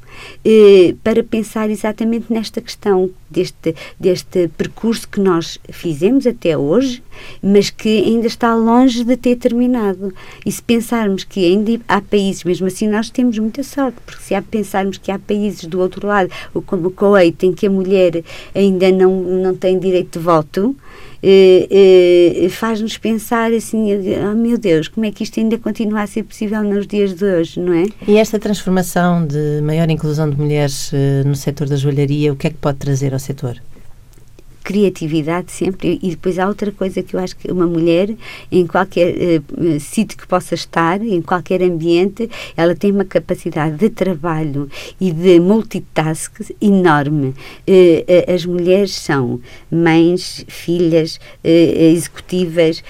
eh, 0.44 0.94
para 1.02 1.22
pensar 1.22 1.70
exatamente 1.70 2.32
nesta 2.32 2.60
questão 2.60 3.10
deste, 3.30 3.74
deste 3.98 4.48
percurso 4.56 5.08
que 5.08 5.20
nós 5.20 5.58
fizemos 5.70 6.26
até 6.26 6.56
hoje, 6.56 7.02
mas 7.42 7.70
que 7.70 8.04
ainda 8.04 8.26
está 8.26 8.54
longe 8.54 9.04
de 9.04 9.16
ter 9.16 9.36
terminado. 9.36 10.12
E 10.44 10.52
se 10.52 10.62
pensarmos 10.62 11.24
que 11.24 11.44
ainda 11.44 11.80
há 11.88 12.00
países, 12.00 12.44
mesmo 12.44 12.66
assim 12.66 12.88
nós 12.88 13.10
temos 13.10 13.38
muita 13.38 13.62
sorte, 13.62 13.96
porque 14.04 14.22
se 14.22 14.34
há 14.34 14.42
pensarmos 14.42 14.98
que 14.98 15.10
há 15.10 15.18
países 15.18 15.64
do 15.64 15.80
outro 15.80 16.06
lado, 16.06 16.30
como 16.66 16.88
o 16.88 16.90
Kuwait, 16.90 17.44
em 17.44 17.52
que 17.52 17.66
a 17.66 17.70
mulher 17.70 18.22
ainda 18.54 18.90
não, 18.92 19.20
não 19.20 19.54
tem 19.54 19.78
direito 19.78 20.18
de 20.18 20.24
voto, 20.24 20.76
eh, 21.26 22.44
eh, 22.44 22.48
faz-nos 22.50 22.98
pensar 22.98 23.50
assim, 23.52 23.88
oh 24.30 24.34
meu 24.34 24.58
Deus, 24.58 24.88
como 24.88 25.06
é 25.06 25.10
que 25.10 25.22
isto 25.22 25.40
ainda 25.40 25.56
continua 25.56 26.02
a 26.02 26.06
ser 26.06 26.22
possível 26.22 26.62
nos 26.62 26.86
dias 26.86 27.14
de 27.14 27.24
hoje, 27.24 27.58
não 27.58 27.72
é? 27.72 27.86
E 28.06 28.18
esta 28.18 28.38
transformação 28.38 29.26
de 29.26 29.62
maior 29.62 29.88
inclusão 29.88 30.28
de 30.28 30.36
mulheres 30.36 30.90
eh, 30.92 31.22
no 31.24 31.34
setor 31.34 31.66
da 31.66 31.76
joalharia, 31.76 32.30
o 32.30 32.36
que 32.36 32.48
é 32.48 32.50
que 32.50 32.56
pode 32.56 32.76
trazer 32.76 33.14
ao 33.14 33.18
setor? 33.18 33.56
Criatividade 34.64 35.52
sempre. 35.52 36.00
E 36.02 36.10
depois 36.10 36.38
há 36.38 36.48
outra 36.48 36.72
coisa 36.72 37.02
que 37.02 37.14
eu 37.14 37.20
acho 37.20 37.36
que 37.36 37.52
uma 37.52 37.66
mulher, 37.66 38.16
em 38.50 38.66
qualquer 38.66 39.14
uh, 39.14 39.78
sítio 39.78 40.16
que 40.16 40.26
possa 40.26 40.54
estar, 40.54 41.00
em 41.02 41.20
qualquer 41.20 41.62
ambiente, 41.62 42.28
ela 42.56 42.74
tem 42.74 42.90
uma 42.90 43.04
capacidade 43.04 43.76
de 43.76 43.90
trabalho 43.90 44.68
e 44.98 45.12
de 45.12 45.38
multitask 45.38 46.32
enorme. 46.60 47.28
Uh, 47.68 48.32
as 48.34 48.46
mulheres 48.46 48.92
são 48.92 49.38
mães, 49.70 50.44
filhas, 50.48 51.16
uh, 51.44 51.48
executivas, 51.92 52.82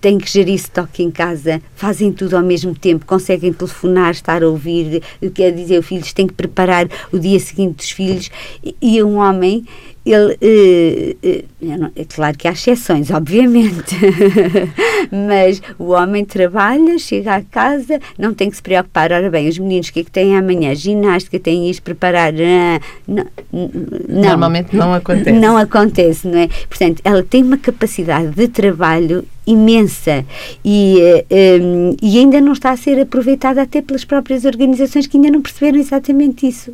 têm 0.00 0.18
que 0.18 0.30
gerir 0.30 0.54
estoque 0.54 1.02
em 1.02 1.10
casa, 1.10 1.60
fazem 1.74 2.12
tudo 2.12 2.36
ao 2.36 2.42
mesmo 2.42 2.74
tempo, 2.74 3.04
conseguem 3.04 3.52
telefonar, 3.52 4.12
estar 4.12 4.44
a 4.44 4.48
ouvir, 4.48 5.02
quer 5.34 5.50
dizer, 5.50 5.78
os 5.78 5.86
filhos 5.86 6.12
têm 6.12 6.28
que 6.28 6.34
preparar 6.34 6.88
o 7.12 7.18
dia 7.18 7.40
seguinte 7.40 7.78
dos 7.78 7.90
filhos. 7.90 8.30
E, 8.62 8.76
e 8.80 9.02
um 9.02 9.16
homem 9.16 9.64
ele, 10.04 10.36
eh, 10.40 11.16
eh, 11.22 11.44
é 11.94 12.04
claro 12.04 12.36
que 12.36 12.48
há 12.48 12.52
exceções, 12.52 13.10
obviamente, 13.10 13.96
mas 15.28 15.60
o 15.78 15.90
homem 15.90 16.24
trabalha, 16.24 16.98
chega 16.98 17.36
à 17.36 17.42
casa, 17.42 18.00
não 18.18 18.32
tem 18.32 18.48
que 18.48 18.56
se 18.56 18.62
preocupar. 18.62 19.12
Ora 19.12 19.30
bem, 19.30 19.48
os 19.48 19.58
meninos 19.58 19.88
o 19.88 19.92
que 19.92 20.00
é 20.00 20.04
que 20.04 20.10
têm 20.10 20.36
amanhã? 20.36 20.74
Ginástica, 20.74 21.38
têm 21.38 21.68
isto 21.68 21.82
preparar. 21.82 22.32
Ah, 22.32 22.80
não, 23.06 23.26
não, 23.52 24.22
Normalmente 24.22 24.74
não 24.74 24.94
acontece. 24.94 25.32
Não 25.32 25.56
acontece, 25.56 26.28
não 26.28 26.38
é? 26.38 26.48
Portanto, 26.68 27.02
ela 27.04 27.22
tem 27.22 27.42
uma 27.42 27.58
capacidade 27.58 28.30
de 28.34 28.48
trabalho 28.48 29.24
imensa 29.46 30.24
e, 30.64 30.96
um, 31.30 31.90
eh, 31.90 31.96
e 32.00 32.18
ainda 32.18 32.40
não 32.40 32.52
está 32.52 32.70
a 32.70 32.76
ser 32.76 33.00
aproveitada 33.00 33.60
até 33.62 33.82
pelas 33.82 34.04
próprias 34.04 34.44
organizações 34.44 35.06
que 35.06 35.16
ainda 35.16 35.30
não 35.30 35.42
perceberam 35.42 35.78
exatamente 35.78 36.46
isso. 36.46 36.72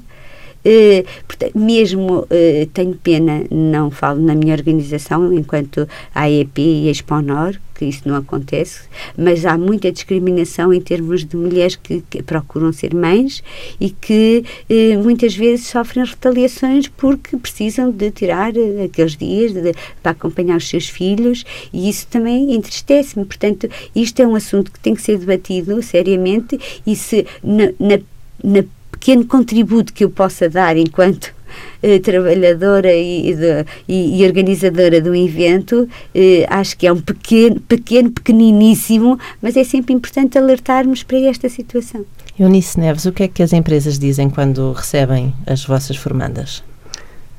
Portanto, 1.26 1.58
mesmo 1.58 2.20
uh, 2.20 2.66
tenho 2.72 2.94
pena, 2.94 3.44
não 3.50 3.90
falo 3.90 4.20
na 4.20 4.34
minha 4.34 4.54
organização, 4.54 5.32
enquanto 5.32 5.88
a 6.14 6.22
AEP 6.22 6.60
e 6.60 6.88
a 6.88 6.90
Exponor, 6.90 7.56
que 7.76 7.84
isso 7.84 8.08
não 8.08 8.16
acontece, 8.16 8.82
mas 9.16 9.44
há 9.44 9.56
muita 9.58 9.92
discriminação 9.92 10.72
em 10.72 10.80
termos 10.80 11.24
de 11.24 11.36
mulheres 11.36 11.76
que, 11.76 12.02
que 12.08 12.22
procuram 12.22 12.72
ser 12.72 12.94
mães 12.94 13.42
e 13.78 13.90
que 13.90 14.44
eh, 14.68 14.96
muitas 14.96 15.34
vezes 15.34 15.66
sofrem 15.66 16.04
retaliações 16.04 16.88
porque 16.88 17.36
precisam 17.36 17.90
de 17.90 18.10
tirar 18.10 18.52
aqueles 18.82 19.16
dias 19.16 19.52
de, 19.52 19.74
para 20.02 20.12
acompanhar 20.12 20.56
os 20.56 20.68
seus 20.68 20.88
filhos 20.88 21.44
e 21.72 21.88
isso 21.88 22.06
também 22.08 22.54
entristece-me. 22.54 23.24
Portanto, 23.24 23.68
isto 23.94 24.20
é 24.20 24.26
um 24.26 24.34
assunto 24.34 24.72
que 24.72 24.80
tem 24.80 24.94
que 24.94 25.02
ser 25.02 25.18
debatido 25.18 25.82
seriamente 25.82 26.58
e 26.86 26.96
se 26.96 27.26
na, 27.42 27.66
na, 27.78 27.98
na 28.42 28.64
pequeno 29.06 29.24
contributo 29.24 29.92
que 29.92 30.02
eu 30.02 30.10
possa 30.10 30.48
dar 30.48 30.76
enquanto 30.76 31.32
eh, 31.80 32.00
trabalhadora 32.00 32.92
e, 32.92 33.36
de, 33.36 33.64
e, 33.86 34.20
e, 34.20 34.26
organizadora 34.26 35.00
do 35.00 35.14
evento, 35.14 35.88
eh, 36.12 36.44
acho 36.50 36.76
que 36.76 36.88
é 36.88 36.92
um 36.92 37.00
pequeno, 37.00 37.60
pequeno, 37.60 38.10
pequeniníssimo, 38.10 39.16
mas 39.40 39.56
é 39.56 39.62
sempre 39.62 39.94
importante 39.94 40.36
alertarmos 40.36 41.04
para 41.04 41.20
esta 41.20 41.48
situação. 41.48 42.04
Eunice 42.36 42.80
Neves, 42.80 43.06
o 43.06 43.12
que 43.12 43.22
é 43.22 43.28
que 43.28 43.44
as 43.44 43.52
empresas 43.52 43.96
dizem 43.96 44.28
quando 44.28 44.72
recebem 44.72 45.32
as 45.46 45.64
vossas 45.64 45.96
formandas? 45.96 46.64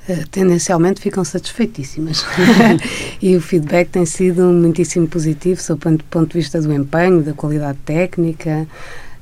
Uh, 0.07 0.25
tendencialmente 0.31 1.01
ficam 1.01 1.25
satisfeitíssimas 1.25 2.23
e 3.21 3.35
o 3.35 3.41
feedback 3.41 3.89
tem 3.89 4.05
sido 4.05 4.43
muitíssimo 4.53 5.05
positivo 5.05 5.61
sob 5.61 5.85
o 5.85 6.03
ponto 6.05 6.31
de 6.31 6.37
vista 6.37 6.61
do 6.61 6.71
empenho, 6.71 7.21
da 7.21 7.33
qualidade 7.33 7.77
técnica, 7.83 8.65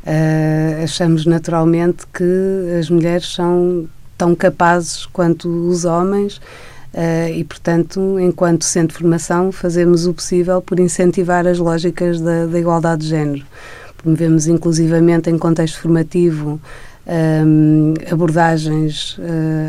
Uh, 0.05 0.83
achamos 0.83 1.25
naturalmente 1.25 2.05
que 2.13 2.77
as 2.79 2.91
mulheres 2.91 3.33
são 3.33 3.87
tão 4.15 4.35
capazes 4.35 5.07
quanto 5.07 5.49
os 5.67 5.83
homens 5.83 6.37
uh, 6.93 7.29
e, 7.33 7.43
portanto, 7.43 8.19
enquanto 8.19 8.63
centro 8.63 8.97
de 8.97 9.01
formação, 9.01 9.51
fazemos 9.51 10.05
o 10.05 10.13
possível 10.13 10.61
por 10.61 10.79
incentivar 10.79 11.47
as 11.47 11.57
lógicas 11.57 12.21
da, 12.21 12.45
da 12.45 12.59
igualdade 12.59 13.01
de 13.01 13.07
género. 13.07 13.45
Promovemos, 13.97 14.45
inclusivamente, 14.45 15.31
em 15.31 15.39
contexto 15.39 15.79
formativo, 15.81 16.61
um, 17.07 17.93
abordagens 18.11 19.17
uh, 19.17 19.21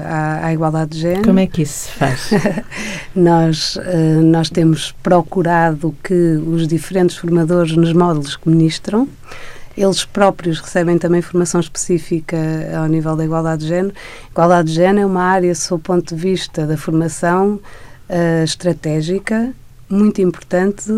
à, 0.05 0.47
à, 0.47 0.53
igualdade 0.53 0.93
de 0.93 1.01
género. 1.01 1.23
Como 1.23 1.39
é 1.39 1.47
que 1.47 1.63
isso 1.63 1.87
se 1.87 1.93
faz? 1.93 2.31
nós, 3.15 3.77
uh, 3.77 4.23
nós 4.23 4.51
temos 4.51 4.93
procurado 5.03 5.95
que 6.03 6.15
os 6.47 6.67
diferentes 6.67 7.17
formadores 7.17 7.77
nos 7.77 7.93
módulos 7.93 8.37
que 8.37 8.49
ministram 8.49 9.09
eles 9.77 10.05
próprios 10.05 10.59
recebem 10.61 10.99
também 10.99 11.21
formação 11.21 11.61
específica 11.61 12.37
ao 12.77 12.87
nível 12.87 13.15
da 13.15 13.25
igualdade 13.25 13.63
de 13.63 13.69
género. 13.69 13.95
Igualdade 14.31 14.69
de 14.69 14.75
género 14.75 15.01
é 15.01 15.07
uma 15.07 15.23
área, 15.23 15.55
sob 15.55 15.81
o 15.81 15.85
ponto 15.85 16.15
de 16.15 16.21
vista 16.21 16.67
da 16.67 16.77
formação 16.77 17.61
uh, 18.09 18.45
estratégica, 18.45 19.53
muito 19.89 20.21
importante 20.21 20.91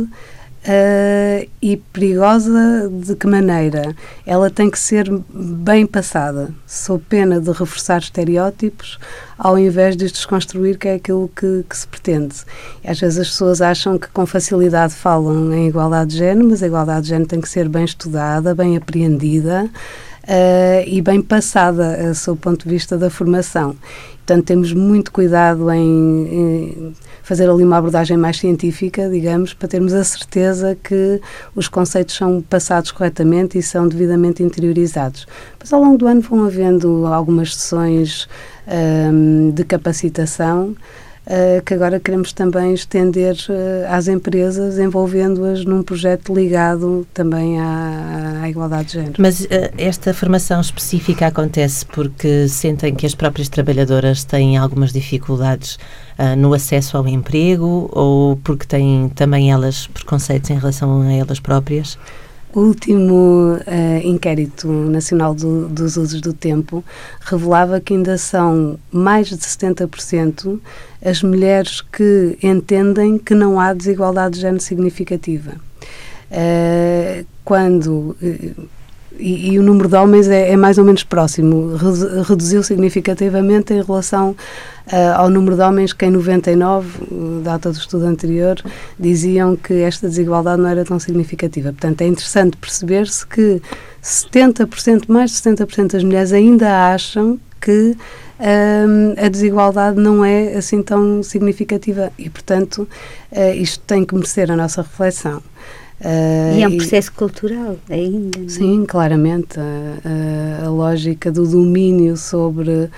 Uh, 0.64 1.48
e 1.62 1.76
perigosa 1.92 2.90
de 2.90 3.14
que 3.14 3.26
maneira? 3.26 3.94
Ela 4.26 4.50
tem 4.50 4.68
que 4.68 4.78
ser 4.78 5.08
bem 5.32 5.86
passada, 5.86 6.50
sob 6.66 7.02
pena 7.08 7.40
de 7.40 7.50
reforçar 7.52 7.98
estereótipos, 7.98 8.98
ao 9.38 9.56
invés 9.56 9.96
de 9.96 10.10
desconstruir 10.10 10.76
que 10.76 10.88
é 10.88 10.94
aquilo 10.94 11.30
que, 11.34 11.64
que, 11.68 11.76
se 11.76 11.86
pretende. 11.86 12.34
E 12.84 12.90
às 12.90 12.98
vezes 12.98 13.18
as 13.20 13.28
pessoas 13.28 13.62
acham 13.62 13.96
que 13.98 14.08
com 14.08 14.26
facilidade 14.26 14.94
falam 14.94 15.54
em 15.54 15.68
igualdade 15.68 16.10
de 16.10 16.18
género, 16.18 16.48
mas 16.48 16.62
a 16.62 16.66
igualdade 16.66 17.02
de 17.02 17.08
género 17.08 17.28
tem 17.28 17.40
que 17.40 17.48
ser 17.48 17.68
bem 17.68 17.84
estudada, 17.84 18.54
bem 18.54 18.76
apreendida, 18.76 19.70
Uh, 20.28 20.84
e 20.86 21.00
bem 21.00 21.22
passada, 21.22 21.98
uh, 22.02 22.14
sob 22.14 22.36
o 22.36 22.40
ponto 22.42 22.64
de 22.64 22.68
vista 22.68 22.98
da 22.98 23.08
formação. 23.08 23.74
Portanto, 24.28 24.44
temos 24.44 24.74
muito 24.74 25.10
cuidado 25.10 25.70
em, 25.70 25.80
em, 25.80 26.94
fazer 27.22 27.48
ali 27.48 27.64
uma 27.64 27.78
abordagem 27.78 28.14
mais 28.18 28.36
científica, 28.36 29.08
digamos, 29.08 29.54
para 29.54 29.66
termos 29.66 29.94
a 29.94 30.04
certeza 30.04 30.76
que 30.84 31.18
os 31.56 31.66
conceitos 31.66 32.14
são 32.14 32.42
passados 32.42 32.90
corretamente 32.90 33.56
e 33.56 33.62
são 33.62 33.88
devidamente 33.88 34.42
interiorizados. 34.42 35.26
Mas 35.58 35.72
ao 35.72 35.80
longo 35.80 35.96
do 35.96 36.06
ano 36.06 36.20
vão 36.20 36.44
havendo 36.44 37.06
algumas 37.06 37.56
sessões 37.56 38.28
um, 38.66 39.50
de 39.50 39.64
capacitação 39.64 40.76
uh, 41.28 41.62
que 41.62 41.74
agora 41.74 42.00
queremos 42.00 42.32
também 42.32 42.72
estender 42.74 43.36
uh, 43.48 43.92
às 43.92 44.08
empresas, 44.08 44.78
envolvendo-as 44.78 45.64
num 45.64 45.82
projeto 45.82 46.34
ligado 46.34 47.06
também 47.12 47.60
à, 47.60 48.40
à 48.42 48.50
igualdade 48.50 48.88
de 48.88 48.92
género. 48.94 49.14
Mas 49.18 49.42
uh, 49.42 49.46
esta 49.76 50.12
formação 50.14 50.60
específica 50.60 51.26
acontece 51.26 51.84
porque 51.86 52.48
sentem 52.48 52.94
que 52.94 53.06
as 53.06 53.14
próprias 53.14 53.48
trabalhadoras 53.48 54.24
têm 54.24 54.56
algumas 54.56 54.92
dificuldades 54.92 55.78
no 56.36 56.52
acesso 56.52 56.96
ao 56.96 57.06
emprego 57.06 57.88
ou 57.92 58.36
porque 58.38 58.66
têm 58.66 59.08
também 59.14 59.52
elas 59.52 59.86
preconceitos 59.86 60.50
em 60.50 60.58
relação 60.58 61.02
a 61.02 61.12
elas 61.12 61.38
próprias? 61.38 61.96
O 62.54 62.60
último 62.60 63.56
uh, 63.56 64.06
inquérito 64.06 64.68
nacional 64.68 65.34
do, 65.34 65.68
dos 65.68 65.98
usos 65.98 66.20
do 66.20 66.32
tempo 66.32 66.82
revelava 67.20 67.78
que 67.78 67.92
ainda 67.92 68.16
são 68.16 68.78
mais 68.90 69.28
de 69.28 69.36
70% 69.36 70.58
as 71.04 71.22
mulheres 71.22 71.82
que 71.82 72.38
entendem 72.42 73.18
que 73.18 73.34
não 73.34 73.60
há 73.60 73.74
desigualdade 73.74 74.36
de 74.36 74.40
género 74.40 74.62
significativa. 74.62 75.56
Uh, 76.30 77.26
quando 77.44 78.16
uh, 78.22 78.68
e, 79.18 79.52
e, 79.52 79.58
o 79.58 79.62
número 79.62 79.88
de 79.88 79.96
homens 79.96 80.28
é, 80.28 80.50
é, 80.50 80.56
mais 80.56 80.78
ou 80.78 80.84
menos 80.84 81.02
próximo, 81.02 81.76
reduziu 82.26 82.62
significativamente 82.62 83.74
em 83.74 83.82
relação 83.82 84.30
uh, 84.30 84.36
ao 85.16 85.28
número 85.28 85.56
de 85.56 85.62
homens 85.62 85.92
que 85.92 86.06
em 86.06 86.10
99, 86.10 86.88
data 87.42 87.70
do 87.70 87.78
estudo 87.78 88.06
anterior, 88.06 88.56
diziam 88.98 89.56
que 89.56 89.74
esta 89.74 90.08
desigualdade 90.08 90.62
não 90.62 90.68
era 90.68 90.84
tão 90.84 90.98
significativa. 90.98 91.70
Portanto, 91.70 92.02
é 92.02 92.06
interessante 92.06 92.56
perceber-se 92.56 93.26
que 93.26 93.60
70%, 94.02 95.04
mais 95.08 95.30
de 95.32 95.36
70% 95.38 95.92
das 95.92 96.04
mulheres 96.04 96.32
ainda 96.32 96.92
acham 96.92 97.38
que 97.60 97.96
um, 98.38 99.14
a 99.24 99.28
desigualdade 99.28 99.98
não 100.00 100.24
é 100.24 100.54
assim 100.54 100.82
tão 100.82 101.22
significativa 101.22 102.12
e, 102.16 102.30
portanto, 102.30 102.88
uh, 103.32 103.54
isto 103.54 103.80
tem 103.80 104.04
que 104.04 104.14
merecer 104.14 104.50
a 104.50 104.56
nossa 104.56 104.82
reflexão. 104.82 105.42
Uh, 106.00 106.56
e 106.56 106.62
é 106.62 106.68
um 106.68 106.76
processo 106.76 107.10
e, 107.10 107.12
cultural 107.12 107.76
ainda. 107.90 108.38
É? 108.38 108.48
Sim, 108.48 108.84
claramente. 108.86 109.58
A, 109.58 110.62
a, 110.62 110.66
a, 110.66 110.70
lógica 110.70 111.32
do 111.32 111.44
domínio 111.44 112.16
sobre 112.16 112.70
uh, 112.70 112.90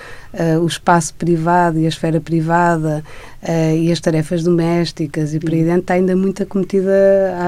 o 0.61 0.67
espaço 0.67 1.13
privado 1.15 1.79
e 1.79 1.85
a 1.85 1.89
esfera 1.89 2.21
privada 2.21 3.03
uh, 3.41 3.75
e 3.75 3.91
as 3.91 3.99
tarefas 3.99 4.43
domésticas 4.43 5.33
e 5.33 5.39
por 5.39 5.51
aí 5.51 5.63
dentro 5.63 5.81
está 5.81 5.95
ainda 5.95 6.15
muito 6.15 6.43
acometida 6.43 6.91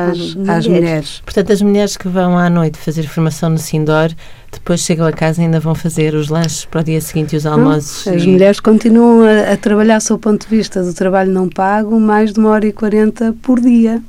às, 0.10 0.18
às 0.18 0.36
mulheres. 0.36 0.68
mulheres. 0.68 1.22
Portanto, 1.24 1.54
as 1.54 1.62
mulheres 1.62 1.98
que 1.98 2.08
vão 2.08 2.36
à 2.36 2.50
noite 2.50 2.80
fazer 2.80 3.04
formação 3.04 3.52
no 3.52 3.60
Sindor 3.60 4.12
depois 4.52 4.80
chegam 4.80 5.06
a 5.06 5.12
casa 5.12 5.42
e 5.42 5.46
ainda 5.46 5.60
vão 5.60 5.76
fazer 5.76 6.16
os 6.16 6.30
lanches 6.30 6.66
para 6.66 6.82
o 6.82 6.84
dia 6.84 7.00
seguinte 7.00 7.34
e 7.34 7.38
os 7.38 7.46
almoços. 7.46 8.08
Não, 8.08 8.16
as 8.16 8.24
e... 8.24 8.28
mulheres 8.28 8.60
continuam 8.60 9.22
a, 9.22 9.54
a 9.54 9.58
trabalhar, 9.58 10.00
sob 10.00 10.18
o 10.18 10.20
ponto 10.20 10.48
de 10.48 10.56
vista 10.56 10.82
do 10.82 10.94
trabalho 10.94 11.32
não 11.32 11.48
pago, 11.48 12.00
mais 12.00 12.34
de 12.34 12.40
uma 12.40 12.50
hora 12.50 12.66
e 12.66 12.72
quarenta 12.72 13.36
por 13.42 13.60
dia 13.60 14.02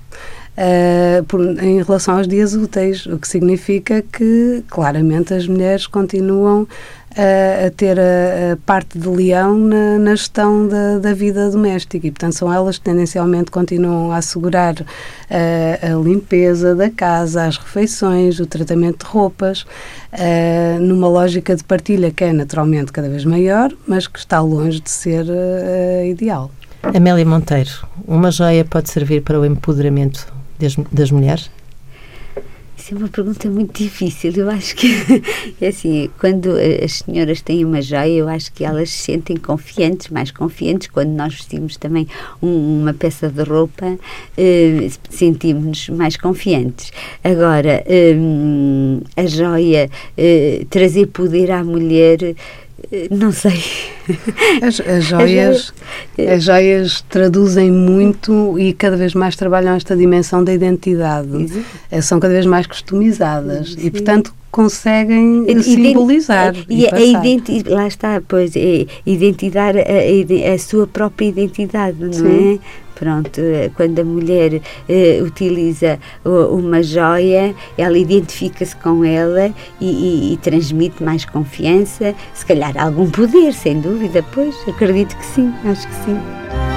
uh, 0.57 1.25
por, 1.25 1.40
em 1.62 1.83
relação 1.83 2.17
aos 2.17 2.29
dias 2.29 2.55
úteis, 2.55 3.07
o 3.07 3.19
que 3.19 3.29
significa 3.29 4.03
que, 4.03 4.64
claramente, 4.69 5.35
as 5.35 5.47
mulheres 5.47 5.87
continuam 5.87 6.67
a, 7.17 7.67
a 7.67 7.71
ter 7.71 7.99
a, 7.99 8.53
a, 8.53 8.57
parte 8.67 8.99
de 8.99 9.09
leão 9.09 9.57
na, 9.57 9.99
na 9.99 10.17
gestão 10.17 10.67
da, 10.67 10.99
da, 10.99 11.14
vida 11.14 11.49
doméstica 11.49 12.07
e, 12.07 12.11
portanto, 12.11 12.33
são 12.33 12.53
elas 12.53 12.79
que 12.79 12.85
tendencialmente 12.85 13.51
continuam 13.51 14.11
a 14.11 14.17
assegurar 14.17 14.75
a, 15.31 15.93
a 15.93 15.95
limpeza 16.03 16.75
da 16.75 16.90
casa, 16.90 17.45
as 17.45 17.57
refeições, 17.57 18.40
o 18.40 18.47
tratamento 18.47 19.05
de 19.05 19.11
roupas, 19.11 19.64
numa 20.81 21.09
lógica 21.09 21.57
de 21.57 21.64
partilha 21.64 22.11
que 22.11 22.25
é 22.25 22.33
naturalmente 22.33 22.93
cada 22.93 23.09
vez 23.09 23.25
maior, 23.25 23.73
mas 23.87 24.07
que 24.07 24.19
está 24.19 24.40
longe 24.40 24.81
de 24.81 24.90
ser 24.90 25.27
ideal. 26.09 26.51
Amélia 26.83 27.25
Monteiro, 27.25 27.71
uma 28.07 28.31
joia 28.31 28.64
pode 28.64 28.90
servir 28.90 29.23
para 29.23 29.40
o 29.40 29.45
empoderamento 29.45 30.27
das, 30.59 30.77
das 30.93 31.11
mulheres? 31.11 31.51
Isso 32.85 32.93
é 32.93 32.99
uma 32.99 33.09
pergunta 33.09 33.49
muito 33.49 33.83
difícil. 33.83 34.31
Eu 34.37 34.51
acho 34.51 34.77
que 34.77 34.88
é 35.59 35.69
assim, 35.69 36.11
quando 36.19 36.51
as 36.85 36.99
senhoras 36.99 37.40
têm 37.40 37.64
uma 37.64 37.81
joia, 37.81 38.12
eu 38.12 38.29
acho 38.29 38.53
que 38.53 38.62
elas 38.62 38.90
se 38.90 39.05
sentem 39.05 39.38
confiantes, 39.38 40.11
mais 40.11 40.31
confiantes. 40.31 40.88
Quando 40.88 41.09
nós 41.09 41.33
vestimos 41.33 41.79
também 41.79 42.07
um, 42.43 42.83
uma 42.83 42.93
peça 42.93 43.31
de 43.31 43.43
roupa, 43.43 43.97
eh, 44.37 44.90
sentimos-nos 45.09 45.88
mais 45.88 46.19
confiantes. 46.19 46.93
Agora, 47.25 47.83
eh, 47.87 48.19
a 49.17 49.25
joia, 49.25 49.88
eh, 50.19 50.67
trazer 50.69 51.07
poder 51.07 51.53
à 51.53 51.64
mulher 51.64 52.35
não 53.11 53.33
sei. 53.33 53.63
As, 54.63 54.81
as 54.81 55.05
joias, 55.05 55.73
as 56.19 56.43
joias 56.43 57.01
traduzem 57.09 57.71
muito 57.71 58.59
e 58.59 58.73
cada 58.73 58.97
vez 58.97 59.15
mais 59.15 59.37
trabalham 59.37 59.75
esta 59.75 59.97
dimensão 59.97 60.45
da 60.45 60.53
identidade. 60.53 61.45
Exato. 61.45 62.03
São 62.03 62.21
cada 62.21 62.35
vez 62.35 62.47
mais 62.47 62.67
customizadas 62.67 63.73
Sim. 63.73 63.87
e, 63.87 63.91
portanto, 63.91 64.35
conseguem 64.51 65.47
simbolizar. 65.63 66.55
E, 66.69 66.83
e 66.83 66.87
a 66.87 67.75
lá 67.75 67.89
está, 67.89 68.23
pois, 68.27 68.55
é, 68.55 68.87
identidade, 69.05 69.79
a, 69.79 70.55
a, 70.55 70.59
sua 70.59 70.87
própria 70.87 71.27
identidade, 71.27 71.97
não 71.99 72.13
Sim. 72.13 72.55
é? 72.55 72.84
Pronto, 72.95 73.41
eh, 73.41 73.71
quando 73.75 73.99
a 73.99 74.05
mulher 74.05 74.55
uh, 74.55 75.25
utiliza 75.25 75.99
uma 76.25 76.83
joia, 76.83 77.55
ela 77.77 77.99
identifica-se 77.99 78.75
com 78.77 79.05
ela 79.05 79.53
e, 79.81 79.87
e, 79.87 80.33
e, 80.33 80.37
transmite 80.37 81.03
mais 81.03 81.25
confiança, 81.25 82.15
se 82.33 82.47
calhar 82.47 82.77
algum 82.79 83.11
poder, 83.11 83.53
sem 83.53 83.81
dúvida, 83.81 84.25
pois, 84.33 84.57
acredito 84.69 85.17
que 85.17 85.25
sim, 85.25 85.53
acho 85.65 85.89
que 85.89 85.95
sim. 86.05 86.74